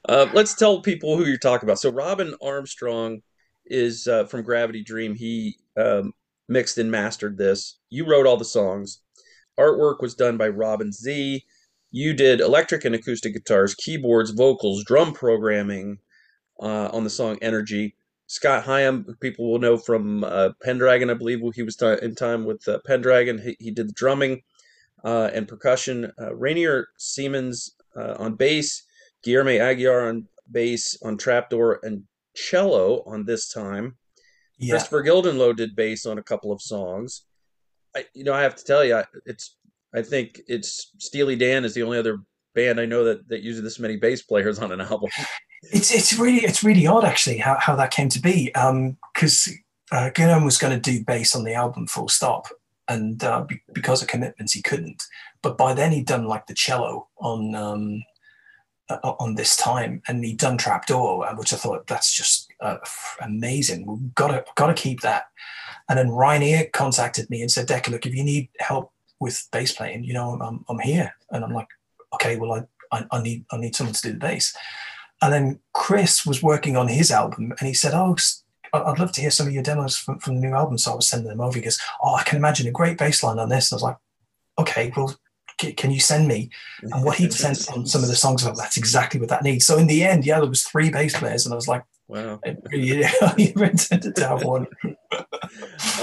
[0.08, 1.80] Uh, let's tell people who you're talking about.
[1.80, 3.22] So Robin Armstrong
[3.66, 5.16] is uh, from Gravity Dream.
[5.16, 6.14] He um,
[6.48, 7.80] mixed and mastered this.
[7.90, 9.00] You wrote all the songs.
[9.60, 11.44] Artwork was done by Robin Z.
[11.92, 16.00] You did electric and acoustic guitars, keyboards, vocals, drum programming
[16.62, 17.96] uh, on the song Energy.
[18.28, 22.44] Scott Higham, people will know from uh, Pendragon, I believe he was t- in time
[22.44, 23.38] with uh, Pendragon.
[23.38, 24.42] He, he did the drumming
[25.04, 26.12] uh, and percussion.
[26.20, 28.84] Uh, Rainier Siemens uh, on bass,
[29.24, 32.04] Guillermo Aguiar on bass, on trapdoor, and
[32.36, 33.96] cello on this time.
[34.58, 34.76] Yeah.
[34.76, 37.26] Kristoffer Gildenlöw did bass on a couple of songs.
[37.96, 39.58] I, you know, I have to tell you, it's.
[39.94, 42.20] I think it's Steely Dan is the only other
[42.56, 45.10] band I know that that uses this many bass players on an album.
[45.72, 49.56] It's it's really it's really odd actually how, how that came to be because um,
[49.92, 52.50] uh, Guillaume was going to do bass on the album full stop
[52.88, 55.02] and uh, be, because of commitments he couldn't
[55.42, 58.04] but by then he'd done like the cello on um,
[58.90, 62.78] uh, on this time and he'd done trapdoor which I thought that's just uh,
[63.22, 65.26] amazing we've got to got to keep that
[65.90, 69.72] and then Rainier contacted me and said, Decker, look, if you need help with bass
[69.72, 71.14] playing, you know, I'm, I'm here.
[71.32, 71.68] And I'm like,
[72.14, 74.56] okay, well, I, I, I need I need someone to do the bass.
[75.22, 78.16] And then Chris was working on his album and he said, oh,
[78.74, 80.78] I'd love to hear some of your demos from, from the new album.
[80.78, 81.58] So I was sending them over.
[81.58, 83.72] He goes, oh, I can imagine a great bass line on this.
[83.72, 83.98] And I was like,
[84.60, 85.16] okay, well,
[85.58, 86.50] can you send me?
[86.82, 89.66] And what he'd sent on some of the songs, like, that's exactly what that needs.
[89.66, 92.40] So in the end, yeah, there was three bass players, and I was like, wow,
[92.72, 93.06] you
[93.38, 94.68] intended to have one.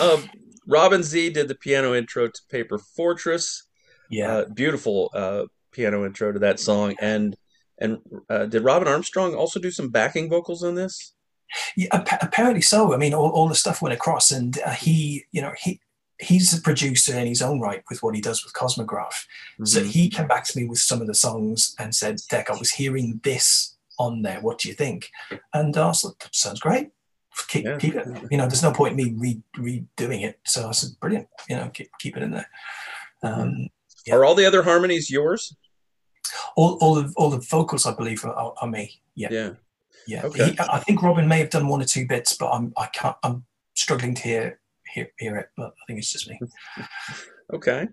[0.00, 0.28] Um,
[0.66, 3.64] Robin Z did the piano intro to Paper Fortress.
[4.10, 6.94] Yeah, uh, beautiful uh, piano intro to that song.
[7.00, 7.36] And
[7.78, 11.14] and uh, did Robin Armstrong also do some backing vocals on this?
[11.76, 11.88] Yeah,
[12.20, 12.94] apparently so.
[12.94, 15.80] I mean, all, all the stuff went across, and uh, he, you know, he
[16.18, 18.86] he's a producer in his own right with what he does with Cosmograf.
[19.58, 19.64] Mm-hmm.
[19.64, 22.58] So he came back to me with some of the songs and said, "Dec, I
[22.58, 24.40] was hearing this on there.
[24.40, 25.10] What do you think?"
[25.52, 26.90] And I was like, "Sounds great.
[27.48, 27.78] Keep, yeah.
[27.78, 28.06] keep it.
[28.30, 31.28] You know, there's no point in me re- redoing it." So I said, "Brilliant.
[31.48, 32.48] You know, keep keep it in there."
[33.24, 33.40] Mm-hmm.
[33.40, 33.68] Um,
[34.06, 34.16] yeah.
[34.16, 35.54] Are all the other harmonies yours?
[36.56, 39.00] All, all of all the vocals, I believe, are, are me.
[39.14, 39.28] Yeah.
[39.30, 39.50] Yeah.
[40.06, 40.22] Yeah.
[40.24, 40.50] Okay.
[40.50, 43.16] He, I think Robin may have done one or two bits, but I'm I can't.
[43.22, 44.60] I'm struggling to hear
[44.92, 46.38] hear, hear it, but I think it's just me.
[47.54, 47.88] okay.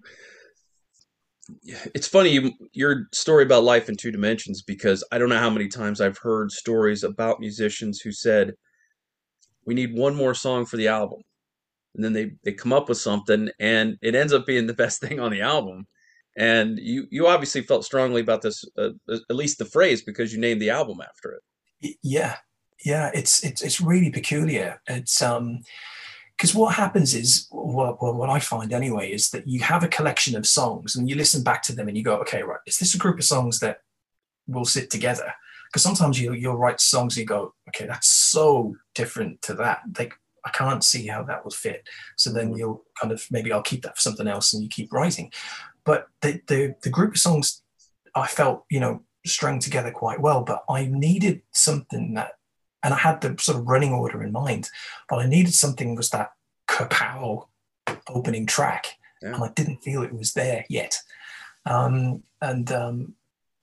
[1.96, 5.68] It's funny your story about life in two dimensions because I don't know how many
[5.68, 8.54] times I've heard stories about musicians who said,
[9.66, 11.22] "We need one more song for the album,"
[11.96, 15.02] and then they they come up with something, and it ends up being the best
[15.02, 15.88] thing on the album.
[16.38, 20.40] And you you obviously felt strongly about this, uh, at least the phrase, because you
[20.40, 21.98] named the album after it.
[22.02, 22.38] Yeah,
[22.86, 24.82] yeah, it's it's it's really peculiar.
[24.88, 25.60] It's um
[26.40, 30.38] because what happens is what, what I find anyway is that you have a collection
[30.38, 32.96] of songs and you listen back to them and you go, okay, right, is this
[32.96, 33.80] a group of songs that
[34.48, 35.34] will sit together?
[35.68, 39.82] Because sometimes you you'll write songs and you go, okay, that's so different to that.
[39.98, 40.14] Like
[40.46, 41.88] I can't see how that would fit.
[42.18, 44.92] So then you'll kind of maybe I'll keep that for something else and you keep
[44.92, 45.32] writing.
[45.86, 47.62] But the the, the group of songs
[48.16, 52.34] I felt, you know, strung together quite well, but I needed something that
[52.84, 54.70] and I had the sort of running order in mind,
[55.10, 56.32] but I needed something was that
[56.68, 57.48] kapow
[58.08, 59.34] opening track, yeah.
[59.34, 60.98] and I didn't feel it was there yet.
[61.66, 63.16] Um, and um,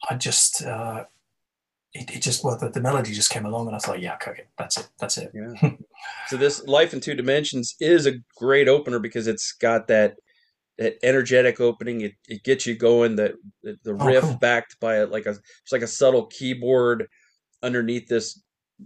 [0.09, 1.05] I just, uh,
[2.00, 4.44] it, it, just, well, the, the, melody just came along, and I thought, yeah, okay,
[4.59, 5.32] that's it, that's it.
[5.35, 5.70] Yeah.
[6.28, 10.16] so this Life in Two Dimensions is a great opener because it's got that
[10.78, 12.02] that energetic opening.
[12.02, 13.16] It, it gets you going.
[13.16, 14.38] The the oh, riff oh, cool.
[14.38, 17.09] backed by a, like a it's like a subtle keyboard
[17.62, 18.42] underneath this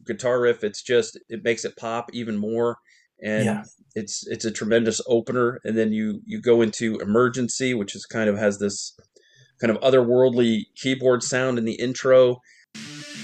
[0.06, 2.78] guitar riff it's just it makes it pop even more
[3.22, 3.62] and yeah.
[3.94, 8.30] it's it's a tremendous opener and then you you go into emergency which is kind
[8.30, 8.96] of has this
[9.60, 12.40] kind of otherworldly keyboard sound in the intro
[12.74, 13.19] Thank you.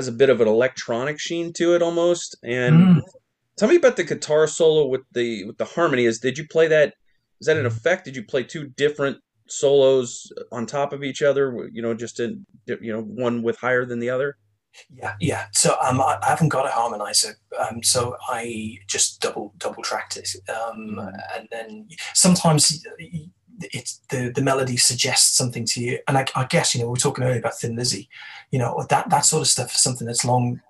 [0.00, 2.34] Has a bit of an electronic sheen to it almost.
[2.42, 3.00] And mm.
[3.58, 6.06] tell me about the guitar solo with the with the harmony.
[6.06, 6.94] Is did you play that?
[7.40, 8.06] Is that an effect?
[8.06, 11.68] Did you play two different solos on top of each other?
[11.70, 14.36] You know, just in you know one with higher than the other.
[14.88, 15.46] Yeah, yeah.
[15.52, 20.28] So um, I, haven't got a harmonizer, um, so I just double double tracked it,
[20.48, 21.12] um, mm.
[21.36, 22.84] and then sometimes
[23.60, 25.98] it's the the melody suggests something to you.
[26.08, 28.08] And I, I, guess you know we are talking earlier about Thin Lizzy,
[28.50, 30.60] you know that that sort of stuff is something that's long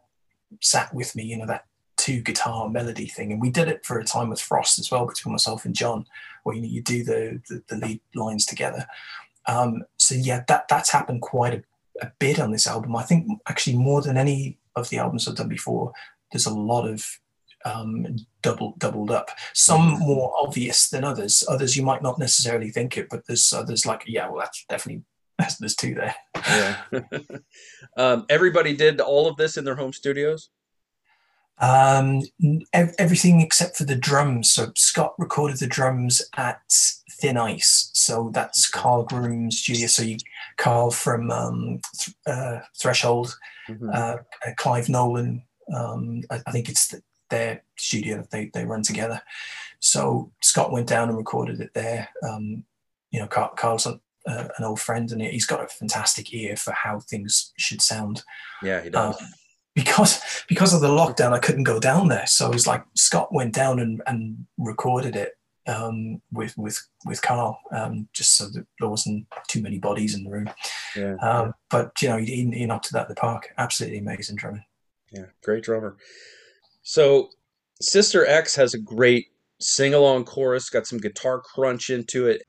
[0.61, 1.25] sat with me.
[1.25, 1.67] You know that
[1.97, 5.07] two guitar melody thing, and we did it for a time with Frost as well
[5.07, 6.07] between myself and John,
[6.43, 8.87] where you know you do the the, the lead lines together.
[9.47, 12.97] Um, so yeah, that that's happened quite a, a bit on this album.
[12.97, 15.93] I think actually more than any of the albums I've done before.
[16.33, 17.05] There's a lot of
[17.65, 19.31] um, double doubled up.
[19.55, 21.45] Some more obvious than others.
[21.49, 25.03] Others you might not necessarily think it, but there's others like yeah, well that's definitely
[25.59, 26.15] there's two there.
[26.37, 26.77] Yeah.
[27.97, 30.51] um, everybody did all of this in their home studios.
[31.61, 32.23] Um,
[32.73, 34.51] ev- everything except for the drums.
[34.51, 36.63] So Scott recorded the drums at
[37.21, 37.91] Thin Ice.
[37.93, 39.87] So that's Karl Groom's studio.
[39.87, 40.17] So you,
[40.57, 43.37] Karl from um, th- uh, Threshold,
[43.69, 43.91] mm-hmm.
[43.93, 44.17] uh,
[44.57, 45.43] Clive Nolan.
[45.75, 49.21] Um, I, I, think it's the, their studio that they, they run together.
[49.79, 52.09] So Scott went down and recorded it there.
[52.27, 52.65] Um,
[53.11, 53.87] you know, Karl, Karl's
[54.31, 58.23] uh, an old friend and he's got a fantastic ear for how things should sound.
[58.63, 59.21] Yeah, he does.
[59.21, 59.29] Um,
[59.75, 62.27] because because of the lockdown, I couldn't go down there.
[62.27, 65.33] So it was like Scott went down and, and recorded it
[65.67, 70.25] um, with with with Karl, um, just so that there wasn't too many bodies in
[70.25, 70.51] the room.
[70.97, 71.15] Yeah.
[71.17, 73.51] Um, but you know, he, he knocked it out of the park.
[73.59, 74.65] Absolutely amazing drumming.
[75.13, 75.97] Yeah, great drummer.
[76.83, 77.31] So,
[77.81, 79.27] Sister X has a great
[79.61, 82.43] sing along chorus, got some guitar crunch into it.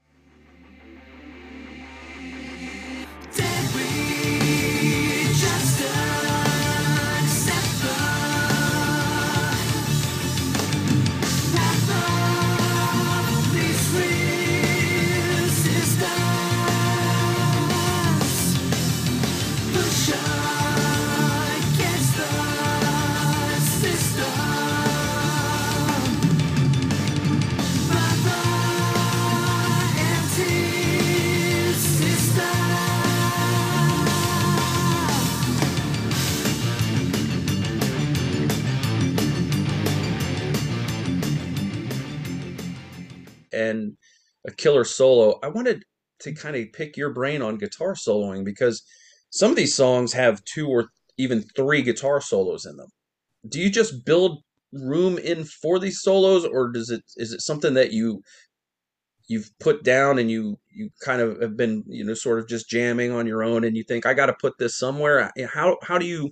[43.69, 43.97] And
[44.45, 45.39] a killer solo.
[45.43, 45.83] I wanted
[46.19, 48.83] to kind of pick your brain on guitar soloing because
[49.29, 52.89] some of these songs have two or even three guitar solos in them.
[53.47, 54.43] Do you just build
[54.73, 58.21] room in for these solos or does it is it something that you
[59.27, 62.69] you've put down and you you kind of have been you know sort of just
[62.69, 65.97] jamming on your own and you think I got to put this somewhere how how
[65.97, 66.31] do you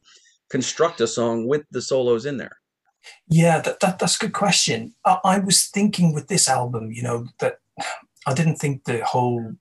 [0.49, 2.57] construct a song with the solos in there
[3.27, 4.93] yeah, that, that that's a good question.
[5.05, 7.59] I, I, was thinking with this album, you know, that
[8.27, 9.53] I didn't think the whole,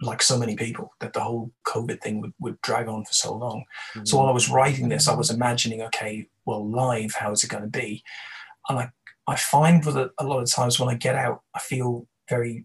[0.00, 3.34] like so many people, that the whole COVID thing would, would drag on for so
[3.34, 3.64] long.
[3.94, 4.04] Mm-hmm.
[4.04, 7.50] So while I was writing this, I was imagining, okay, well, live, how is it
[7.50, 8.02] going to be?
[8.68, 8.90] And I,
[9.26, 12.64] I find that a lot of times when I get out, I feel very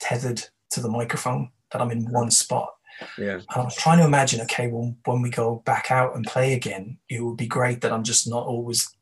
[0.00, 2.70] tethered to the microphone, that I'm in one spot.
[3.18, 3.34] Yeah.
[3.34, 6.54] And I was trying to imagine, okay, well, when we go back out and play
[6.54, 8.94] again, it would be great that I'm just not always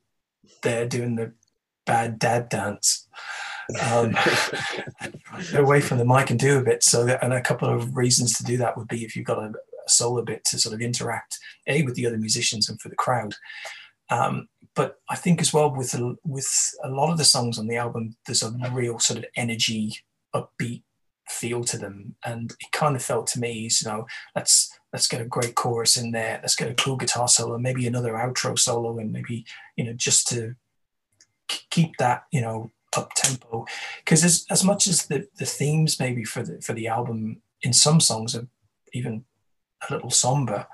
[0.62, 1.32] there doing the
[1.86, 3.06] bad dad dance.
[3.90, 4.16] Um,
[5.54, 6.82] away from the mic and do a bit.
[6.82, 9.38] So, that, and a couple of reasons to do that would be if you've got
[9.38, 12.88] a, a solo bit to sort of interact, a with the other musicians and for
[12.88, 13.34] the crowd.
[14.10, 15.94] Um, but I think as well with
[16.24, 16.50] with
[16.82, 19.98] a lot of the songs on the album, there's a real sort of energy,
[20.34, 20.82] upbeat
[21.28, 25.20] feel to them, and it kind of felt to me, you know, let's let's get
[25.20, 28.98] a great chorus in there, let's get a cool guitar solo, maybe another outro solo,
[28.98, 29.44] and maybe
[29.76, 30.54] you know just to
[31.48, 33.66] keep that you know up tempo,
[33.98, 37.72] because as as much as the the themes maybe for the for the album in
[37.72, 38.46] some songs are
[38.92, 39.24] even
[39.88, 40.66] a little somber,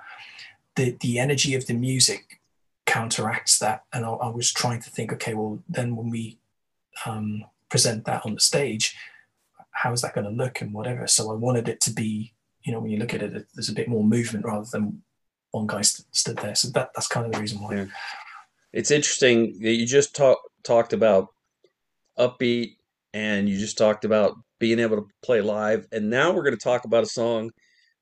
[0.77, 2.41] the the energy of the music
[2.87, 6.39] counteracts that, and I, I was trying to think, okay, well then when we
[7.07, 8.97] um, present that on the stage
[9.75, 11.07] how is that going to look and whatever.
[11.07, 12.33] So I wanted it to be,
[12.65, 15.03] you know, when you look at it, there's a bit more movement rather than
[15.51, 16.55] one guy st- stood there.
[16.55, 17.75] So that that's kind of the reason why.
[17.75, 17.87] Yeah.
[18.73, 21.29] It's interesting that you just talk, talked about
[22.19, 22.77] upbeat
[23.13, 25.87] and you just talked about being able to play live.
[25.93, 27.51] And now we're going to talk about a song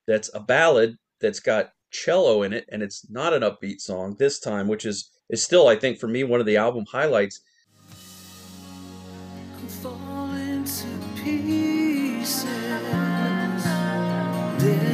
[0.06, 4.40] that's a ballad that's got cello in it and it's not an upbeat song this
[4.40, 7.40] time, which is is still I think for me one of the album highlights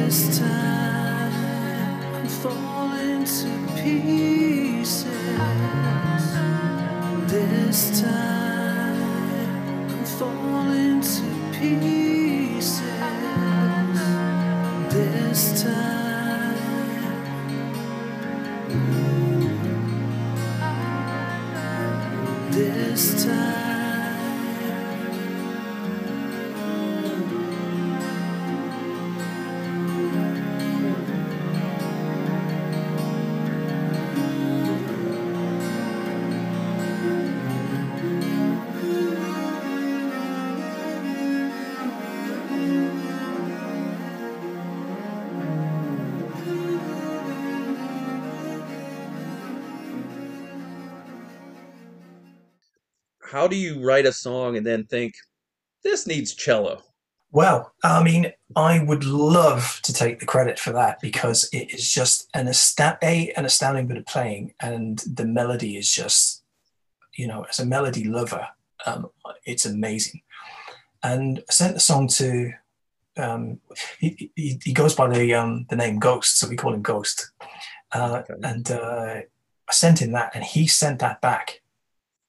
[0.09, 1.33] This time
[2.15, 3.49] I'm falling to
[3.79, 5.05] pieces.
[7.27, 9.03] This time
[9.91, 11.21] I'm falling to
[11.53, 12.81] pieces.
[14.91, 16.55] This time.
[22.51, 23.58] This time.
[53.31, 55.13] How do you write a song and then think
[55.83, 56.81] this needs cello?
[57.31, 61.91] Well, I mean, I would love to take the credit for that because it is
[61.91, 66.43] just an ast- a an astounding bit of playing, and the melody is just,
[67.15, 68.47] you know, as a melody lover,
[68.87, 69.09] um,
[69.45, 70.21] it's amazing.
[71.03, 72.51] And I sent the song to,
[73.17, 73.59] um,
[73.99, 77.31] he, he, he, goes by the um, the name Ghost, so we call him Ghost,
[77.91, 78.39] uh, okay.
[78.43, 79.21] and uh,
[79.69, 81.61] I sent him that, and he sent that back,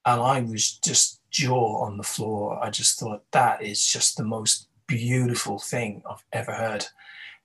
[0.05, 2.63] and I was just jaw on the floor.
[2.63, 6.87] I just thought that is just the most beautiful thing I've ever heard.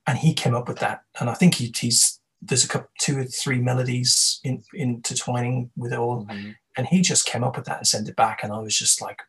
[0.07, 3.17] And he came up with that, and I think he, he's there's a couple, two
[3.17, 6.51] or three melodies in, intertwining with it all, mm-hmm.
[6.77, 9.01] and he just came up with that and sent it back, and I was just
[9.01, 9.21] like,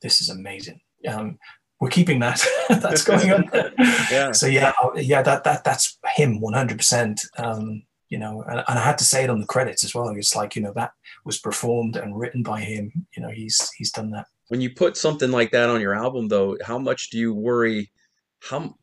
[0.00, 0.80] this is amazing.
[1.06, 1.38] Um,
[1.80, 2.44] we're keeping that.
[2.68, 3.50] that's going on.
[4.10, 4.32] Yeah.
[4.32, 7.22] So yeah, oh, yeah, that that that's him, one hundred percent.
[7.38, 10.06] Um, You know, and, and I had to say it on the credits as well.
[10.08, 10.92] It's like you know that
[11.24, 12.92] was performed and written by him.
[13.16, 14.26] You know, he's he's done that.
[14.48, 17.90] When you put something like that on your album, though, how much do you worry?
[18.40, 18.74] How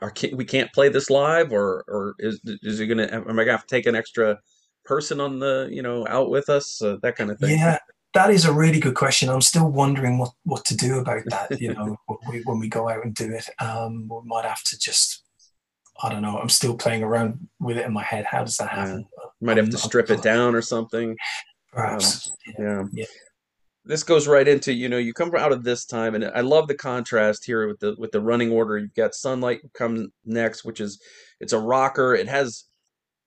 [0.00, 3.08] are, we can't play this live, or or is is it gonna?
[3.10, 4.38] Am I gonna have to take an extra
[4.84, 7.58] person on the you know out with us, uh, that kind of thing?
[7.58, 7.78] Yeah,
[8.14, 9.28] that is a really good question.
[9.28, 11.60] I'm still wondering what, what to do about that.
[11.60, 14.62] You know, when, we, when we go out and do it, um, we might have
[14.62, 15.22] to just,
[16.02, 16.38] I don't know.
[16.38, 18.24] I'm still playing around with it in my head.
[18.24, 19.06] How does that happen?
[19.10, 19.24] Yeah.
[19.40, 21.16] Might have to strip it down or something.
[21.72, 22.30] Perhaps.
[22.58, 22.82] Um, yeah.
[22.92, 23.06] yeah.
[23.84, 26.66] This goes right into you know you come out of this time and I love
[26.66, 28.78] the contrast here with the with the running order.
[28.78, 31.00] You've got Sunlight come next, which is
[31.40, 32.14] it's a rocker.
[32.14, 32.64] It has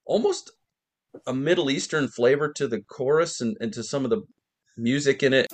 [0.04, 0.50] almost
[1.26, 4.22] a Middle Eastern flavor to the chorus and, and to some of the
[4.76, 5.46] music in it.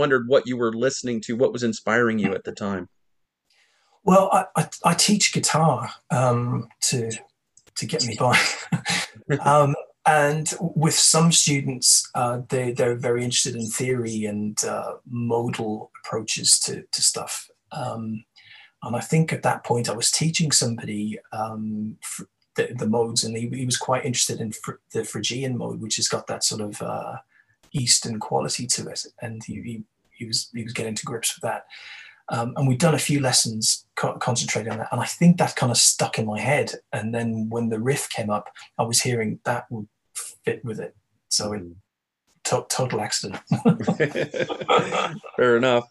[0.00, 2.88] Wondered what you were listening to, what was inspiring you at the time.
[4.02, 7.10] Well, I, I, I teach guitar um, to
[7.76, 8.38] to get me by,
[9.44, 9.74] um,
[10.06, 16.58] and with some students, uh, they they're very interested in theory and uh, modal approaches
[16.60, 17.48] to to stuff.
[17.72, 18.24] Um,
[18.82, 21.98] and I think at that point, I was teaching somebody um,
[22.56, 25.96] the, the, modes, and he, he, was quite interested in fr- the Phrygian mode, which
[25.96, 27.16] has got that sort of uh,
[27.72, 29.82] Eastern quality to it, and he, he,
[30.20, 31.64] he was he was getting to grips with that.
[32.28, 35.56] Um, and we'd done a few lessons co- concentrating on that, and I think that
[35.56, 36.72] kind of stuck in my head.
[36.92, 38.48] And then when the riff came up,
[38.78, 40.94] I was hearing that would fit with it.
[41.28, 41.62] So it,
[42.44, 43.40] to- total accident.
[45.36, 45.88] Fair enough.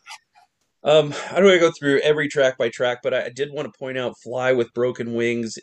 [0.82, 3.72] Um, I don't want to go through every track by track, but I did want
[3.72, 5.58] to point out "Fly with Broken Wings."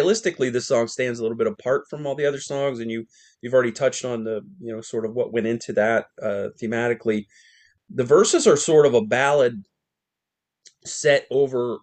[0.00, 3.06] Stylistically this song stands a little bit apart from all the other songs and you
[3.40, 7.26] you've already touched on the you know sort of what went into that uh thematically.
[7.90, 9.64] The verses are sort of a ballad
[10.84, 11.78] set over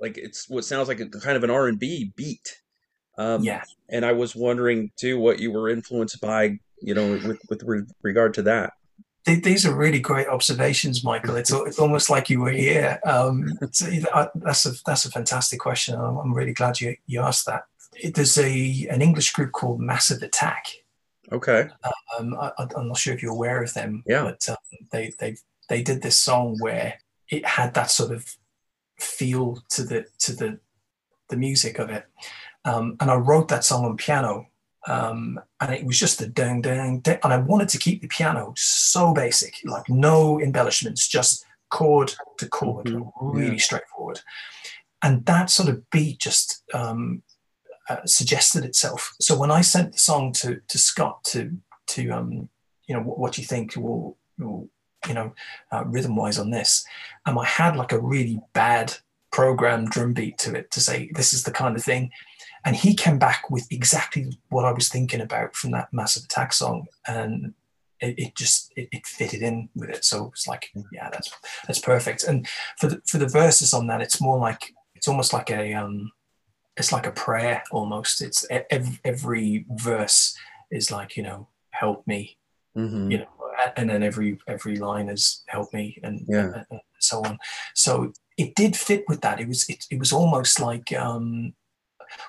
[0.00, 2.62] like it's what sounds like a kind of an r&b beat.
[3.16, 3.64] Um yeah.
[3.88, 7.82] and i was wondering too what you were influenced by you know with with re-
[8.02, 8.72] regard to that
[9.36, 11.36] these are really great observations, Michael.
[11.36, 13.00] It's, it's almost like you were here.
[13.04, 15.94] Um, that's a that's a fantastic question.
[15.94, 17.64] I'm really glad you, you asked that.
[18.14, 20.66] There's a an English group called Massive Attack.
[21.30, 21.68] Okay.
[22.18, 24.02] Um, I, am not sure if you're aware of them.
[24.06, 24.24] Yeah.
[24.24, 24.56] But um,
[24.90, 25.36] they they
[25.68, 26.94] they did this song where
[27.28, 28.36] it had that sort of
[28.98, 30.58] feel to the to the
[31.28, 32.06] the music of it,
[32.64, 34.47] um, and I wrote that song on piano
[34.88, 37.18] um, and it was just a ding, ding, ding.
[37.22, 42.48] And I wanted to keep the piano so basic, like no embellishments, just chord to
[42.48, 43.36] chord, mm-hmm.
[43.36, 43.58] really yeah.
[43.58, 44.20] straightforward.
[45.02, 47.22] And that sort of beat just um,
[47.88, 49.14] uh, suggested itself.
[49.20, 51.56] So when I sent the song to to Scott to
[51.88, 52.48] to um,
[52.86, 54.68] you know what, what do you think will, will
[55.06, 55.34] you know
[55.70, 56.84] uh, rhythm wise on this,
[57.26, 58.94] and I had like a really bad
[59.30, 62.10] program drum beat to it to say this is the kind of thing
[62.64, 66.52] and he came back with exactly what I was thinking about from that Massive Attack
[66.52, 67.54] song, and
[68.00, 70.04] it, it just it, it, fitted in with it.
[70.04, 71.30] So it's like, yeah, that's
[71.66, 72.24] that's perfect.
[72.24, 72.46] And
[72.78, 76.10] for the for the verses on that, it's more like it's almost like a um
[76.76, 78.22] it's like a prayer almost.
[78.22, 80.36] It's every, every verse
[80.70, 82.36] is like you know, help me,
[82.76, 83.10] Mhm.
[83.10, 83.28] you know,
[83.76, 86.62] and then every every line is help me and, Yeah.
[86.70, 87.38] and so on.
[87.74, 89.40] So it did fit with that.
[89.40, 91.54] It was it, it was almost like um,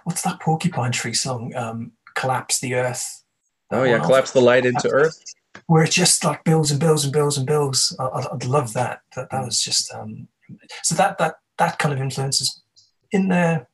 [0.04, 1.54] what's that Porcupine Tree song?
[1.56, 3.24] Um, Collapse the Earth.
[3.72, 5.22] Oh yeah, collapse the light into earth.
[5.68, 7.96] where it just like builds and builds and builds and builds.
[8.00, 9.02] I, I'd, I'd love that.
[9.16, 10.28] That that was just um,
[10.84, 12.62] so that that that kind of influence is
[13.12, 13.68] in there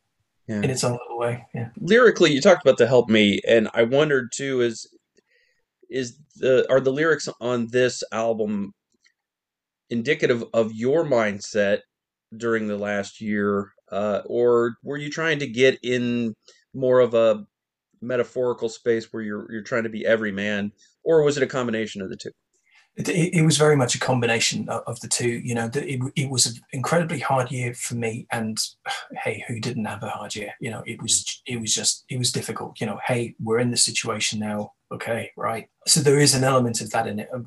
[0.48, 0.58] Yeah.
[0.62, 1.46] in its own little way.
[1.56, 1.70] Yeah.
[1.80, 4.88] lyrically you talked about the help me and i wondered too is
[5.90, 8.74] is the are the lyrics on this album
[9.90, 11.80] indicative of your mindset
[12.36, 16.36] during the last year uh, or were you trying to get in
[16.74, 17.46] more of a
[18.02, 20.72] metaphorical space where you're you're trying to be every man
[21.04, 22.32] or was it a combination of the two
[22.98, 25.30] It, it, was very much a combination of, of the two.
[25.30, 28.26] You know, it, it was an incredibly hard year for me.
[28.32, 28.58] And
[29.24, 30.54] hey, who didn't have a hard year?
[30.62, 32.80] You know, it was it was just it was difficult.
[32.80, 34.72] You know, hey, we're in this situation now.
[34.94, 35.68] Okay, right.
[35.88, 37.40] So there is an element of that in it, uh,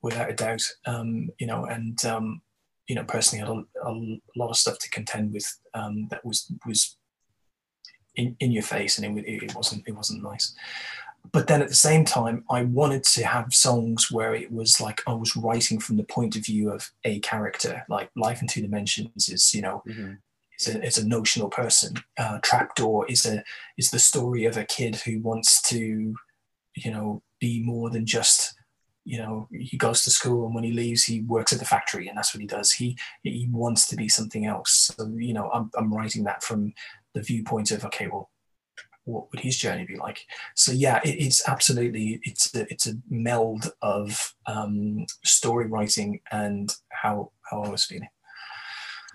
[0.00, 0.62] without a doubt.
[0.86, 2.40] Um, you know, and um,
[2.88, 6.52] you know, personally, had a, a lot of stuff to contend with um, that was
[6.66, 6.96] was
[8.16, 10.54] in, in your face, and it, it wasn't it wasn't nice.
[11.32, 15.00] But then at the same time i wanted to have songs where it was like
[15.06, 17.84] i was writing from the point of view of a character.
[17.88, 19.82] Like life in two dimensions is you know
[20.60, 21.94] is a, is a notional person.
[22.18, 23.42] Uh, trapdoor is a
[23.78, 26.14] is the story of a kid who wants to
[26.76, 28.53] you know be more than just
[29.04, 32.08] you know he goes to school and when he leaves he works at the factory
[32.08, 32.72] and that's what he does.
[32.72, 34.90] He he wants to be something else.
[34.96, 36.72] So you know i'm, I'm writing that from
[37.14, 38.30] the viewpoint of okay well
[39.06, 40.20] what would his journey be like?
[40.54, 46.74] So yeah it, it's absolutely it's a, it's a meld of um, story writing and
[46.88, 48.08] how how i was feeling.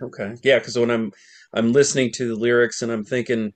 [0.01, 0.35] Okay.
[0.43, 1.11] Yeah, because when I'm
[1.53, 3.53] I'm listening to the lyrics and I'm thinking,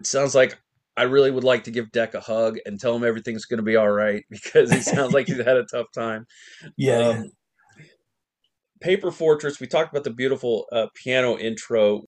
[0.00, 0.56] it sounds like
[0.96, 3.64] I really would like to give Dec a hug and tell him everything's going to
[3.64, 6.26] be all right because he sounds like he's had a tough time.
[6.76, 7.08] yeah.
[7.08, 7.32] Um,
[8.80, 9.60] Paper Fortress.
[9.60, 12.02] We talked about the beautiful uh, piano intro.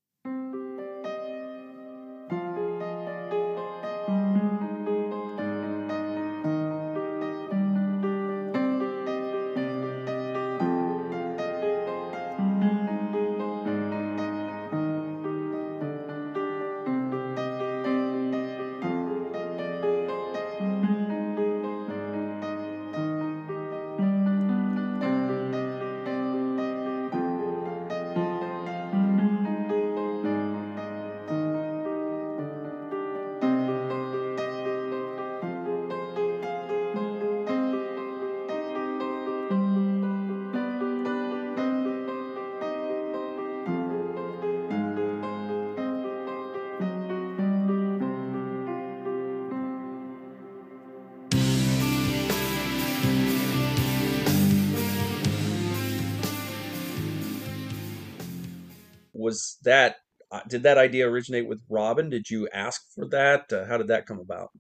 [59.65, 59.97] That
[60.35, 62.11] uh, did that idea originate with Robin?
[62.11, 63.53] Did you ask for that?
[63.53, 64.51] Uh, how did that come about?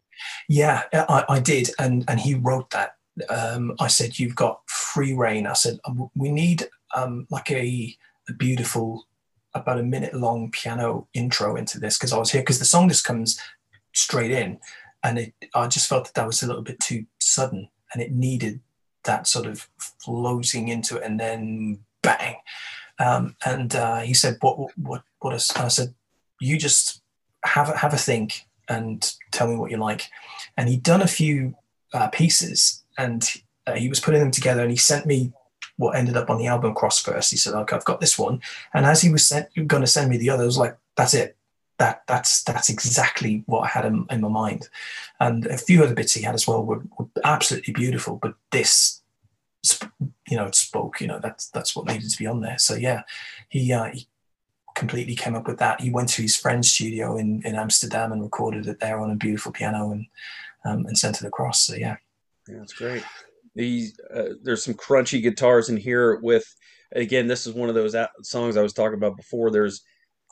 [0.48, 2.94] Yeah, I, I did, and and he wrote that.
[3.28, 7.92] Um, I said, "You've got free reign." I said, "Um, "We need um, like a,
[8.28, 9.08] a beautiful,
[9.52, 12.88] about a minute long piano intro into this because I was here because the song
[12.88, 13.40] just comes
[13.92, 14.60] straight in,
[15.02, 18.12] and it I just felt that that was a little bit too sudden, and it
[18.12, 18.60] needed
[19.04, 22.36] that sort of floating into it, and then bang."
[22.98, 25.94] Um, and uh, he said, "What what what?" Is, and I said,
[26.40, 27.02] "You just
[27.44, 30.08] have a, have a think and tell me what you like."
[30.56, 31.54] And he'd done a few
[31.92, 33.28] uh, pieces, and
[33.66, 35.32] uh, he was putting them together, and he sent me
[35.76, 37.30] what ended up on the album cross first.
[37.30, 38.40] He said, "Okay, I've got this one,"
[38.72, 39.32] and as he was
[39.66, 41.36] going to send me the other, I was like, "That's it."
[41.78, 44.68] That that's that's exactly what I had in, in my mind,
[45.18, 48.14] and a few other bits he had as well were, were absolutely beautiful.
[48.22, 49.02] But this
[50.28, 52.58] you know, it spoke, you know, that's, that's what needed to be on there.
[52.58, 53.02] So yeah,
[53.48, 54.08] he, uh, he
[54.74, 55.80] completely came up with that.
[55.80, 59.16] He went to his friend's studio in, in Amsterdam and recorded it there on a
[59.16, 60.06] beautiful piano and,
[60.64, 61.60] um, and sent it across.
[61.60, 61.96] So yeah.
[62.48, 63.02] Yeah, that's great.
[63.54, 66.44] These uh, there's some crunchy guitars in here with
[66.92, 69.50] again, this is one of those songs I was talking about before.
[69.50, 69.82] There's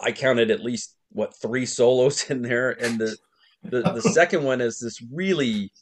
[0.01, 3.17] I counted at least what three solos in there, and the
[3.65, 5.73] the, the second one is this really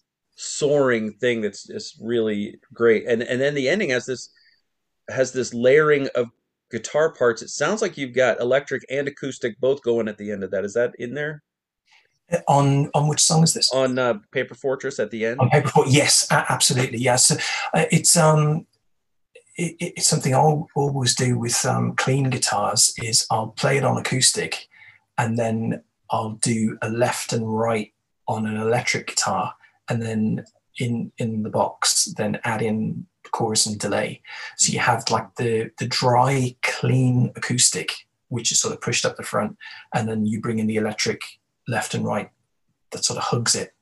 [0.40, 4.30] soaring thing that's just really great, and and then the ending has this
[5.08, 6.28] has this layering of
[6.70, 7.42] guitar parts.
[7.42, 10.64] It sounds like you've got electric and acoustic both going at the end of that.
[10.64, 11.42] Is that in there
[12.46, 13.72] On, on which song is this?
[13.72, 15.40] on uh, Paper Fortress at the end?
[15.40, 18.66] on paper Fortress, yes absolutely yes uh, it's um
[19.56, 23.98] it, it's something i'll always do with um, clean guitars is i'll play it on
[23.98, 24.68] acoustic
[25.18, 27.92] and then I'll do a left and right
[28.26, 29.54] on an electric guitar,
[29.90, 30.44] and then
[30.78, 34.22] in in the box, then add in chorus and delay.
[34.56, 37.92] So you have like the the dry, clean acoustic,
[38.28, 39.58] which is sort of pushed up the front,
[39.94, 41.20] and then you bring in the electric
[41.68, 42.30] left and right
[42.92, 43.72] that sort of hugs it.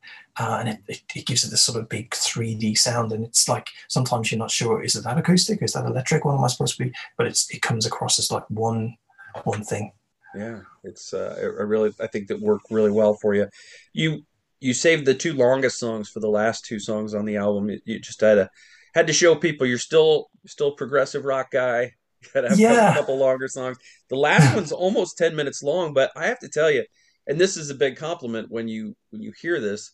[0.40, 3.10] Uh, and it, it, it, gives it this sort of big 3D sound.
[3.10, 6.24] And it's like sometimes you're not sure is it that acoustic, is that electric?
[6.24, 6.92] What am I supposed to be?
[7.16, 8.96] But it's it comes across as like one
[9.44, 9.92] one thing.
[10.34, 13.48] Yeah, it's uh, I really I think that worked really well for you.
[13.92, 14.24] You
[14.60, 17.70] you saved the two longest songs for the last two songs on the album.
[17.84, 18.50] You, just had to
[18.94, 21.92] had to show people you're still still progressive rock guy.
[22.20, 22.90] You gotta have yeah.
[22.90, 23.78] a couple longer songs.
[24.08, 26.84] The last one's almost ten minutes long, but I have to tell you,
[27.28, 29.92] and this is a big compliment when you when you hear this,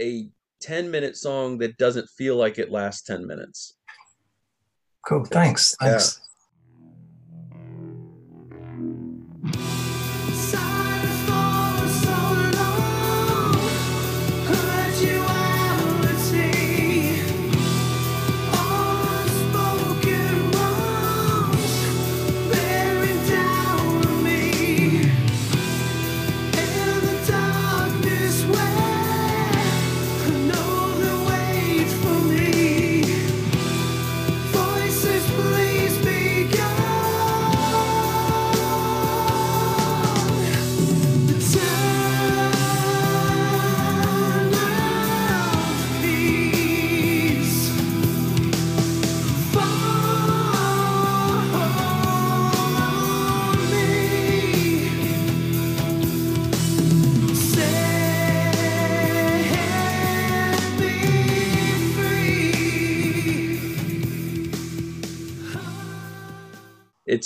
[0.00, 0.28] a
[0.60, 3.74] ten minute song that doesn't feel like it lasts ten minutes.
[5.04, 5.24] Cool.
[5.24, 5.74] Thanks.
[5.80, 6.20] Thanks.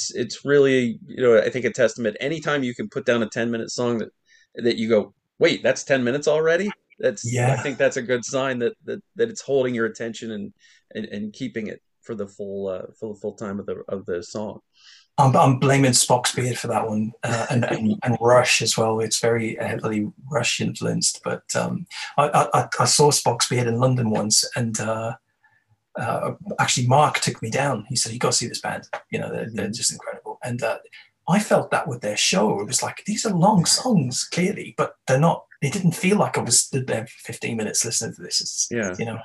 [0.05, 2.17] It's it's really you know I think a testament.
[2.21, 4.11] Anytime you can put down a ten minute song that
[4.57, 6.71] that you go, wait, that's ten minutes already.
[6.99, 7.53] That's yeah.
[7.53, 10.53] I think that's a good sign that that, that it's holding your attention and,
[10.95, 14.05] and and keeping it for the full uh, for the full time of the of
[14.07, 14.61] the song.
[15.17, 18.99] I'm, I'm blaming Spock's beard for that one, uh, and, and, and Rush as well.
[18.99, 21.21] It's very heavily Rush influenced.
[21.23, 21.87] But um,
[22.19, 25.15] I, I, I saw Spock's beard in London once, and uh,
[25.99, 27.87] uh, actually Mark took me down.
[27.89, 28.89] He said, "You got to see this band.
[29.11, 29.73] You know, they're, they're mm-hmm.
[29.73, 30.79] just incredible." And uh,
[31.29, 32.61] I felt that with their show.
[32.61, 35.45] It was like these are long songs, clearly, but they're not.
[35.63, 38.41] It didn't feel like I was stood there for 15 minutes listening to this.
[38.41, 39.19] It's, yeah, you know,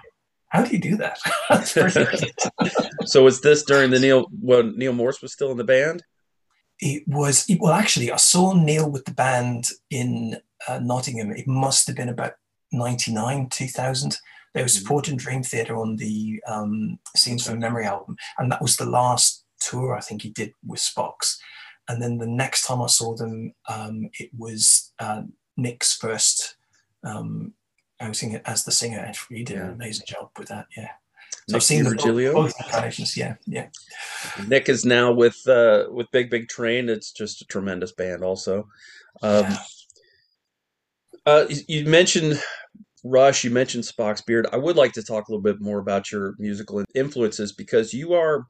[0.50, 1.20] how do you do that?
[3.06, 6.04] so was this during the Neil when Neal Morse was still in the band?
[6.80, 7.46] It was.
[7.60, 11.32] Well, actually, I saw Neil with the band in uh, Nottingham.
[11.32, 12.34] It must have been about
[12.72, 14.18] 99, 2000
[14.54, 14.80] they were mm.
[14.80, 19.46] supporting Dream Theater on the um, Scenes from Memory album, and that was the last
[19.60, 21.38] tour I think he did with Spox.
[21.88, 25.24] And then the next time I saw them, um, it was uh,
[25.58, 26.56] Nick's first
[27.04, 27.54] um,
[28.00, 29.66] outing as the singer, and he did yeah.
[29.66, 30.68] an amazing job with that.
[30.78, 30.90] Yeah.
[31.48, 32.34] So Nick I've seen Virgilio.
[32.34, 33.18] both incarnations.
[33.18, 33.68] Yeah, yeah.
[34.48, 36.90] Nick is now with uh, with Big Big Train.
[36.90, 38.68] It's just a tremendous band, also.
[39.22, 39.58] Um, yeah.
[41.26, 42.42] uh, you mentioned
[43.04, 44.48] Rush, you mentioned Spock's beard.
[44.52, 48.14] I would like to talk a little bit more about your musical influences because you
[48.14, 48.46] are,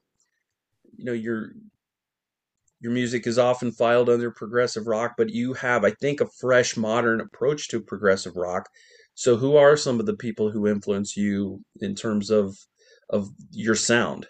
[0.96, 1.52] you know, your
[2.80, 6.76] your music is often filed under progressive rock, but you have, I think, a fresh,
[6.76, 8.68] modern approach to progressive rock.
[9.14, 12.56] So, who are some of the people who influence you in terms of
[13.10, 14.26] of your sound?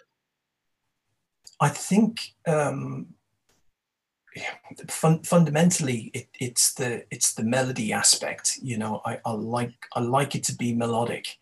[1.61, 3.13] I think um,
[4.87, 9.99] fun, fundamentally it, it's the it's the melody aspect you know I, I like I
[9.99, 11.37] like it to be melodic.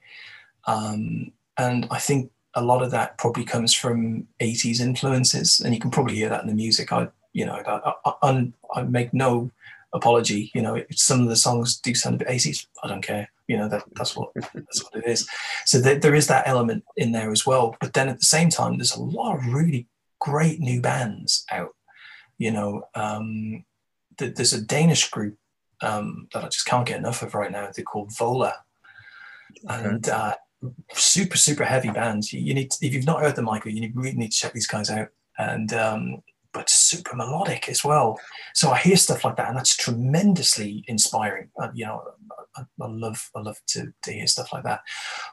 [0.66, 5.80] Um, and I think a lot of that probably comes from 80s influences and you
[5.80, 6.92] can probably hear that in the music.
[6.92, 9.52] I you know I, I, I make no
[9.94, 13.28] apology you know some of the songs do sound a bit 80s I don't care
[13.48, 15.28] you know that that's what that's what it is.
[15.66, 18.50] So there, there is that element in there as well but then at the same
[18.50, 19.88] time there's a lot of really
[20.20, 21.76] great new bands out
[22.40, 23.64] you know, um,
[24.18, 25.38] th- there's a Danish group
[25.82, 27.70] um, that I just can't get enough of right now.
[27.74, 28.56] They're called Vola,
[29.70, 29.86] okay.
[29.86, 30.36] and uh,
[30.94, 32.34] super super heavy bands.
[32.34, 34.38] You, you need to, if you've not heard them, Michael, you need, really need to
[34.38, 35.10] check these guys out.
[35.38, 36.24] And um,
[36.54, 38.20] but super melodic as well.
[38.54, 41.50] So I hear stuff like that, and that's tremendously inspiring.
[41.62, 42.02] Uh, you know,
[42.56, 44.82] I, I, love I love to, to hear stuff like that.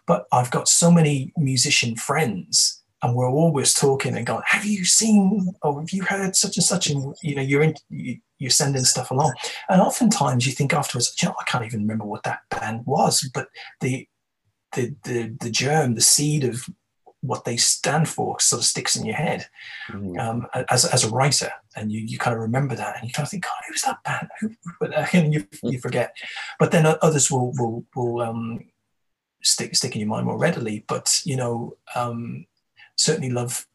[0.07, 4.85] But I've got so many musician friends and we're always talking and going, "Have you
[4.85, 8.51] seen or have you heard such and such?" And you know, you're in, you, you're
[8.51, 9.35] sending stuff along,
[9.69, 13.29] and oftentimes you think afterwards, you know, I can't even remember what that band was,
[13.35, 13.49] but
[13.81, 14.09] the
[14.73, 16.67] the the the germ, the seed of
[17.21, 19.47] what they stand for sort of sticks in your head
[19.89, 20.19] mm-hmm.
[20.19, 23.27] um, as, as a writer, and you, you kind of remember that, and you kind
[23.27, 24.29] of think, God, who's that band?
[24.41, 24.51] Who,
[25.13, 26.15] and you, you forget.
[26.59, 28.61] But then others will will will um,
[29.43, 30.85] stick stick in your mind more readily.
[30.87, 32.47] But you know, um,
[32.97, 33.67] certainly love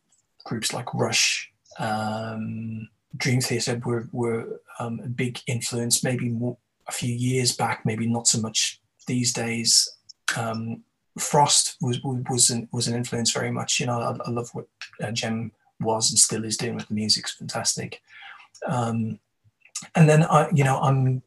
[0.43, 6.03] groups like Rush, um, Dream Theater were were um, a big influence.
[6.03, 6.57] Maybe more,
[6.87, 9.97] a few years back, maybe not so much these days.
[10.37, 10.83] Um,
[11.19, 13.79] Frost was was an, was an influence very much.
[13.79, 14.67] You know, I, I love what
[15.01, 17.25] uh, Jem was and still is doing with the music.
[17.25, 18.01] It's fantastic.
[18.67, 19.19] Um,
[19.95, 21.21] and then I, you know, I'm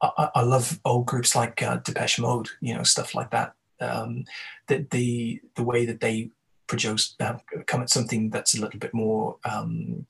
[0.00, 2.48] I, I love old groups like uh, Depeche Mode.
[2.60, 3.54] You know, stuff like that.
[3.80, 4.24] Um,
[4.68, 6.30] the the the way that they
[6.66, 7.36] produce uh,
[7.66, 10.06] come at something that's a little bit more um,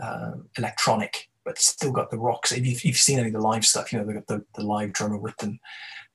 [0.00, 2.52] uh, electronic, but still got the rocks.
[2.52, 4.66] If you've, you've, seen any of the live stuff, you know they've got the, the
[4.66, 5.58] live drummer with them.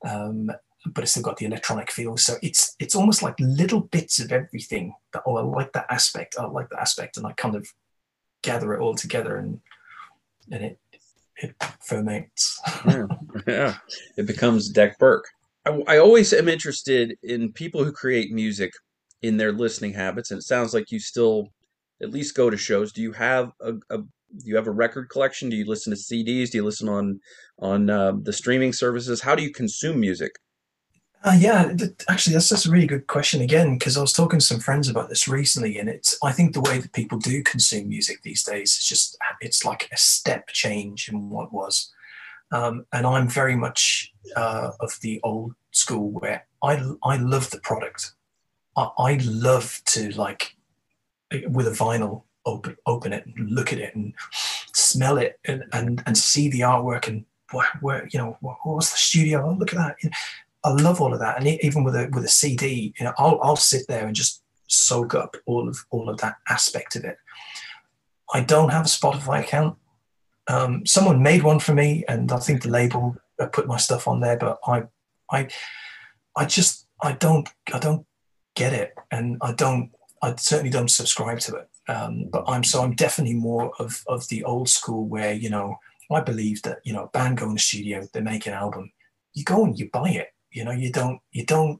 [0.07, 0.51] Um,
[0.85, 2.17] but it's still got the electronic feel.
[2.17, 6.35] So it's it's almost like little bits of everything that oh I like that aspect,
[6.39, 7.67] I like that aspect, and I kind of
[8.41, 9.59] gather it all together and
[10.51, 10.79] and it
[11.37, 12.59] it ferments.
[12.85, 13.05] yeah,
[13.47, 13.75] yeah,
[14.17, 15.27] it becomes Dec Burke.
[15.65, 18.73] I, I always am interested in people who create music
[19.21, 21.49] in their listening habits, and it sounds like you still
[22.01, 22.91] at least go to shows.
[22.91, 25.49] Do you have a, a do you have a record collection?
[25.49, 26.51] Do you listen to CDs?
[26.51, 27.19] Do you listen on
[27.59, 29.21] on uh, the streaming services?
[29.21, 30.31] How do you consume music?
[31.23, 31.71] Uh, yeah,
[32.09, 34.89] actually, that's just a really good question again because I was talking to some friends
[34.89, 38.43] about this recently, and it's I think the way that people do consume music these
[38.43, 41.93] days is just it's like a step change in what was,
[42.51, 47.59] um, and I'm very much uh, of the old school where I I love the
[47.59, 48.13] product,
[48.75, 50.55] I, I love to like
[51.49, 54.13] with a vinyl open open it and look at it and
[54.73, 58.91] smell it and and, and see the artwork and where, where you know what, what's
[58.91, 59.45] the studio?
[59.45, 59.95] Oh, look at that.
[60.01, 60.15] You know,
[60.63, 63.39] I love all of that, and even with a with a CD, you know, I'll
[63.41, 67.17] I'll sit there and just soak up all of all of that aspect of it.
[68.33, 69.77] I don't have a Spotify account.
[70.47, 73.17] Um, someone made one for me, and I think the label
[73.51, 74.83] put my stuff on there, but I,
[75.31, 75.47] I,
[76.35, 78.05] I just I don't I don't
[78.55, 79.91] get it, and I don't
[80.21, 81.69] I certainly don't subscribe to it.
[81.87, 85.77] Um, but I'm so I'm definitely more of of the old school where you know
[86.11, 88.91] I believe that you know a band go in the studio, they make an album,
[89.33, 91.79] you go and you buy it you know, you don't, you don't,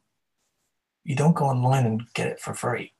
[1.04, 2.94] you don't go online and get it for free.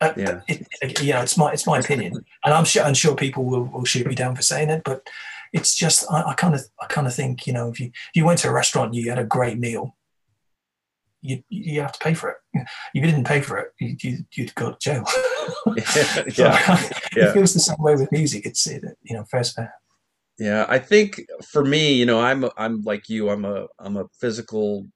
[0.00, 0.40] Uh, yeah.
[0.48, 3.44] It, it, you know, it's my it's my opinion, and I'm sure I'm sure people
[3.44, 5.08] will, will shoot me down for saying it, but
[5.52, 8.24] it's just I kind of I kind of think you know if you if you
[8.24, 9.96] went to a restaurant you had a great meal,
[11.20, 12.36] you you have to pay for it.
[12.54, 15.04] If you didn't pay for it, you, would go to jail.
[15.76, 17.28] yeah, yeah.
[17.28, 18.46] It feels the same way with music.
[18.46, 19.74] It's you know first fair.
[20.38, 23.30] Yeah, I think for me, you know, I'm I'm like you.
[23.30, 24.86] I'm a I'm a physical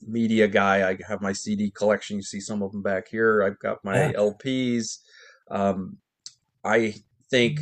[0.00, 0.88] media guy.
[0.88, 2.16] I have my CD collection.
[2.16, 3.42] You see some of them back here.
[3.42, 4.12] I've got my yeah.
[4.12, 4.98] LPs.
[5.50, 5.98] Um,
[6.64, 6.94] I
[7.30, 7.60] think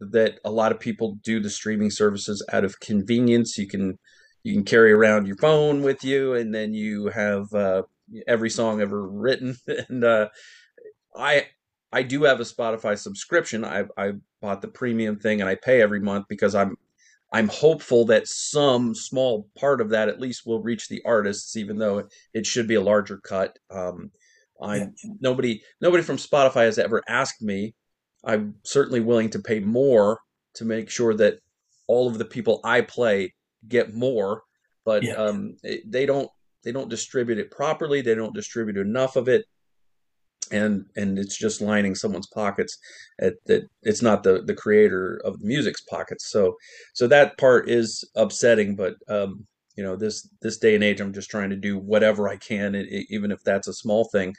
[0.00, 3.58] that a lot of people do the streaming services out of convenience.
[3.58, 3.98] You can
[4.42, 7.82] you can carry around your phone with you, and then you have uh,
[8.26, 9.56] every song ever written.
[9.88, 10.28] and uh,
[11.16, 11.48] I
[11.92, 13.64] I do have a Spotify subscription.
[13.64, 16.76] I I bought the premium thing, and I pay every month because I'm
[17.32, 21.78] I'm hopeful that some small part of that at least will reach the artists, even
[21.78, 23.58] though it should be a larger cut.
[23.70, 24.10] Um,
[24.62, 24.86] yeah.
[25.20, 27.74] nobody nobody from Spotify has ever asked me.
[28.24, 30.20] I'm certainly willing to pay more
[30.54, 31.38] to make sure that
[31.86, 33.32] all of the people I play
[33.68, 34.42] get more,
[34.84, 35.14] but yeah.
[35.14, 35.56] um,
[35.86, 36.30] they don't
[36.62, 38.00] they don't distribute it properly.
[38.00, 39.46] They don't distribute enough of it
[40.52, 42.78] and and it's just lining someone's pockets
[43.20, 46.56] at that it's not the the creator of the music's pockets so
[46.92, 49.46] so that part is upsetting but um
[49.76, 52.74] you know this this day and age i'm just trying to do whatever i can
[52.74, 54.34] it, even if that's a small thing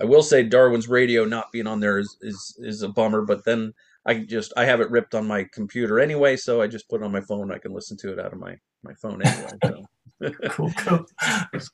[0.00, 3.44] i will say darwin's radio not being on there is is is a bummer but
[3.44, 3.72] then
[4.10, 7.04] i just i have it ripped on my computer anyway so i just put it
[7.04, 9.84] on my phone i can listen to it out of my my phone anyway so
[10.50, 11.06] cool cool,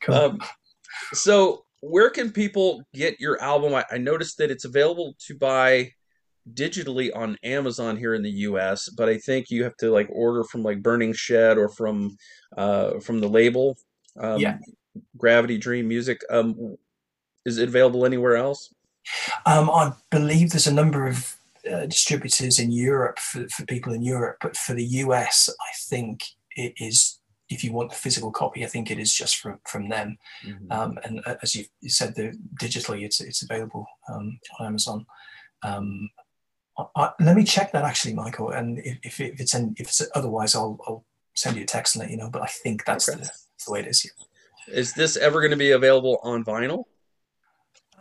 [0.03, 0.15] cool.
[0.15, 0.39] Um,
[1.13, 3.75] so where can people get your album?
[3.75, 5.93] I, I, noticed that it's available to buy
[6.55, 10.45] digitally on Amazon here in the U.S., but I think you have to like order
[10.45, 12.17] from like Burning Shed or from
[12.57, 13.77] uh, from the label.
[14.19, 14.59] Um, yeah.
[15.17, 16.21] Gravity Dream Music.
[16.31, 16.77] Um,
[17.45, 18.73] is it available anywhere else?
[19.45, 21.37] Um, I believe there's a number of
[21.71, 26.23] uh, distributors in Europe for, for people in Europe, but for the US, I think
[26.57, 29.89] it is if you want the physical copy, I think it is just from from
[29.89, 30.19] them.
[30.45, 30.73] Mm-hmm.
[30.73, 35.07] Um, and uh, as you, said, the, digitally, it's it's available um, on Amazon.
[35.63, 36.11] Um,
[36.79, 38.51] I, I, let me check that actually, Michael.
[38.51, 41.05] And if, if, if it's in, if it's otherwise, I'll, I'll
[41.35, 42.31] send you a text and let you know.
[42.31, 43.21] But I think that's, okay.
[43.21, 43.31] the,
[43.65, 44.11] the, way it is.
[44.69, 46.85] Is this ever going to be available on vinyl?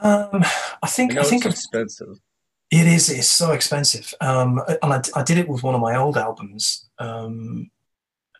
[0.01, 0.43] Um,
[0.83, 2.19] I think I know I think it's expensive.
[2.75, 3.09] It is.
[3.09, 4.13] It's so expensive.
[4.19, 6.89] Um, and I, I did it with one of my old albums.
[6.99, 7.71] Um,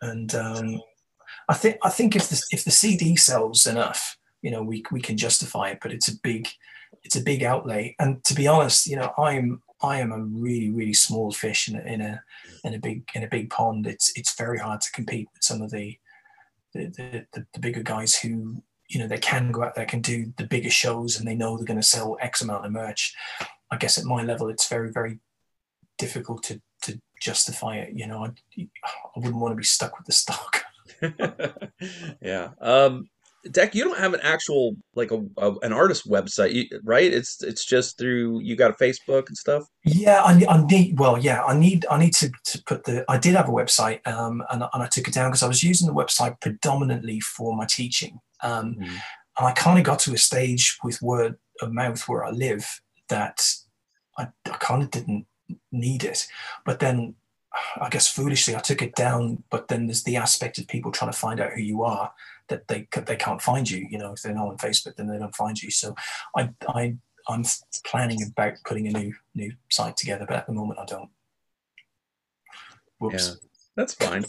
[0.02, 0.82] and um,
[1.48, 5.00] I think I think if the if the CD sells enough, you know, we we
[5.00, 5.78] can justify it.
[5.80, 6.48] But it's a big
[7.02, 7.96] it's a big outlay.
[7.98, 11.76] And to be honest, you know, I'm I am a really really small fish in
[11.76, 12.22] a, in a
[12.62, 13.86] in a big in a big pond.
[13.86, 15.96] It's it's very hard to compete with some of the
[16.74, 20.02] the, the, the, the bigger guys who you know they can go out there can
[20.02, 23.14] do the bigger shows and they know they're going to sell X amount of merch.
[23.70, 25.20] I guess at my level, it's very, very
[25.98, 27.92] difficult to to justify it.
[27.94, 30.64] You know, I, I wouldn't want to be stuck with the stock.
[32.20, 32.50] yeah.
[32.60, 33.08] Um,
[33.48, 37.12] Dec, you don't have an actual like a, a an artist website, right?
[37.12, 39.64] It's it's just through you got a Facebook and stuff.
[39.84, 40.98] Yeah, I, I need.
[40.98, 41.86] Well, yeah, I need.
[41.90, 43.04] I need to, to put the.
[43.08, 45.62] I did have a website, um, and, and I took it down because I was
[45.62, 48.18] using the website predominantly for my teaching.
[48.42, 48.76] Um,
[49.38, 52.80] and I kind of got to a stage with word of mouth where I live
[53.08, 53.40] that
[54.18, 55.26] I, I kind of didn't
[55.72, 56.26] need it.
[56.64, 57.14] But then,
[57.80, 59.44] I guess foolishly, I took it down.
[59.50, 62.12] But then there's the aspect of people trying to find out who you are
[62.48, 63.86] that they they can't find you.
[63.90, 65.70] You know, if they're not on Facebook, then they don't find you.
[65.70, 65.94] So
[66.36, 66.96] I I
[67.28, 67.44] I'm
[67.84, 71.10] planning about putting a new new site together, but at the moment I don't.
[72.98, 73.28] Whoops.
[73.28, 73.48] Yeah.
[73.76, 74.24] That's fine.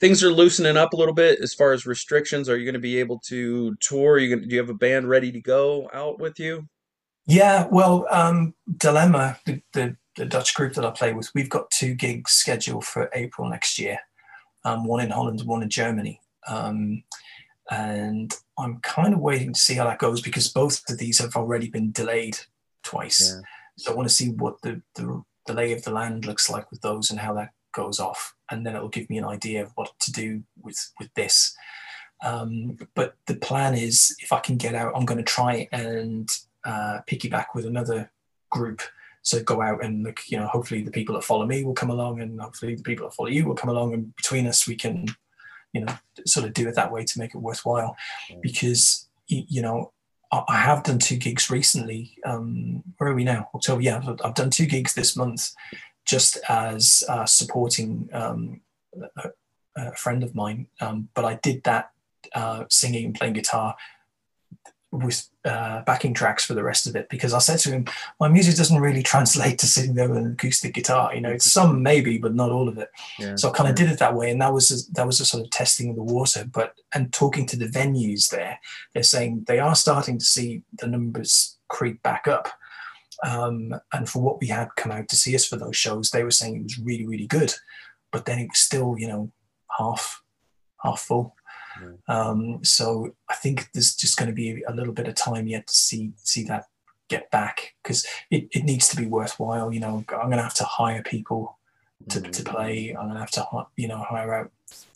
[0.00, 2.48] Things are loosening up a little bit as far as restrictions.
[2.48, 4.14] Are you going to be able to tour?
[4.14, 6.66] Are you going do you have a band ready to go out with you?
[7.26, 11.70] Yeah, well, um, Dilemma, the, the, the Dutch group that I play with, we've got
[11.70, 13.98] two gigs scheduled for April next year.
[14.64, 16.20] Um, one in Holland, one in Germany.
[16.48, 17.04] Um,
[17.70, 21.36] and I'm kind of waiting to see how that goes because both of these have
[21.36, 22.38] already been delayed
[22.82, 23.32] twice.
[23.32, 23.42] Yeah.
[23.76, 26.70] So I want to see what the, the, the lay of the land looks like
[26.70, 28.34] with those and how that goes off.
[28.50, 31.56] And then it'll give me an idea of what to do with, with this.
[32.22, 36.30] Um, but the plan is if I can get out, I'm going to try and
[36.64, 38.10] uh, piggyback with another
[38.50, 38.82] group.
[39.22, 41.90] So go out and look, you know, hopefully the people that follow me will come
[41.90, 44.76] along and hopefully the people that follow you will come along and between us we
[44.76, 45.06] can,
[45.72, 45.94] you know,
[46.26, 47.96] sort of do it that way to make it worthwhile.
[48.42, 49.92] Because, you know,
[50.32, 52.16] I have done two gigs recently.
[52.24, 53.48] Um, where are we now?
[53.54, 53.82] October.
[53.82, 55.50] Yeah, I've done two gigs this month
[56.10, 58.60] just as uh, supporting um,
[59.16, 59.30] a,
[59.76, 60.66] a friend of mine.
[60.80, 61.92] Um, but I did that
[62.34, 63.76] uh, singing and playing guitar
[64.92, 67.84] with uh, backing tracks for the rest of it because I said to him,
[68.18, 71.14] my music doesn't really translate to sitting there with an acoustic guitar.
[71.14, 72.90] You know, it's some maybe, but not all of it.
[73.16, 73.36] Yeah.
[73.36, 75.24] So I kind of did it that way, and that was a, that was a
[75.24, 76.44] sort of testing of the water.
[76.44, 78.58] But and talking to the venues there,
[78.92, 82.48] they're saying they are starting to see the numbers creep back up.
[83.26, 86.24] Um, and for what we had come out to see us for those shows, they
[86.24, 87.52] were saying it was really really good,
[88.12, 89.30] but then it was still you know
[89.78, 90.22] half
[90.82, 91.34] half full.
[92.08, 95.66] Um, so I think there's just going to be a little bit of time yet
[95.66, 96.64] to see see that
[97.08, 99.72] get back because it, it needs to be worthwhile.
[99.72, 101.58] You know, I'm going to have to hire people
[102.08, 102.90] to, to play.
[102.90, 103.46] I'm going to have to
[103.76, 104.50] you know hire out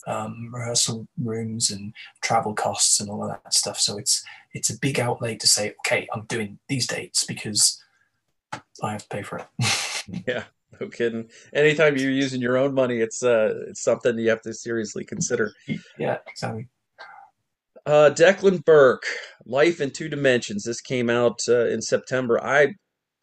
[0.06, 3.78] um, rehearsal rooms and travel costs and all of that stuff.
[3.78, 7.82] So it's it's a big outlay to say, okay, I'm doing these dates because
[8.82, 9.46] I have to pay for it.
[10.28, 10.44] Yeah,
[10.78, 11.30] no kidding.
[11.54, 15.54] Anytime you're using your own money, it's uh, it's something you have to seriously consider.
[15.98, 16.68] yeah, exactly.
[17.86, 19.06] Uh, Declan Burke,
[19.46, 20.64] Life in Two Dimensions.
[20.64, 22.38] This came out uh, in September.
[22.42, 22.74] I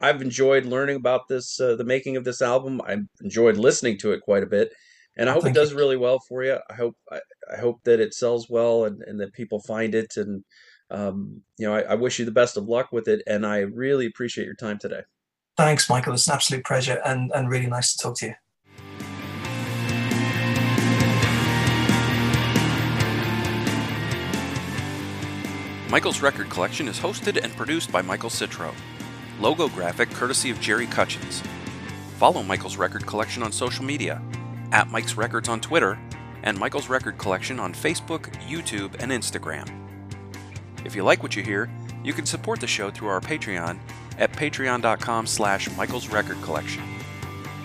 [0.01, 2.81] I've enjoyed learning about this, uh, the making of this album.
[2.85, 4.73] I've enjoyed listening to it quite a bit,
[5.17, 5.77] and I hope it does you.
[5.77, 6.57] really well for you.
[6.69, 7.19] I hope I,
[7.53, 10.17] I hope that it sells well and, and that people find it.
[10.17, 10.43] And
[10.89, 13.21] um, you know, I, I wish you the best of luck with it.
[13.27, 15.01] And I really appreciate your time today.
[15.57, 16.13] Thanks, Michael.
[16.13, 18.33] It's an absolute pleasure and, and really nice to talk to you.
[25.89, 28.73] Michael's record collection is hosted and produced by Michael Citro.
[29.41, 31.43] Logo graphic courtesy of Jerry Cutchins.
[32.17, 34.21] Follow Michael's record collection on social media
[34.71, 35.99] at Mike's Records on Twitter,
[36.43, 39.69] and Michael's Record Collection on Facebook, YouTube, and Instagram.
[40.85, 41.69] If you like what you hear,
[42.03, 43.79] you can support the show through our Patreon
[44.17, 46.83] at patreon.com slash Michael's Record Collection.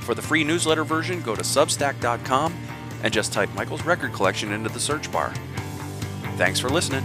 [0.00, 2.54] For the free newsletter version, go to substack.com
[3.02, 5.32] and just type Michael's Record Collection into the search bar.
[6.36, 7.04] Thanks for listening.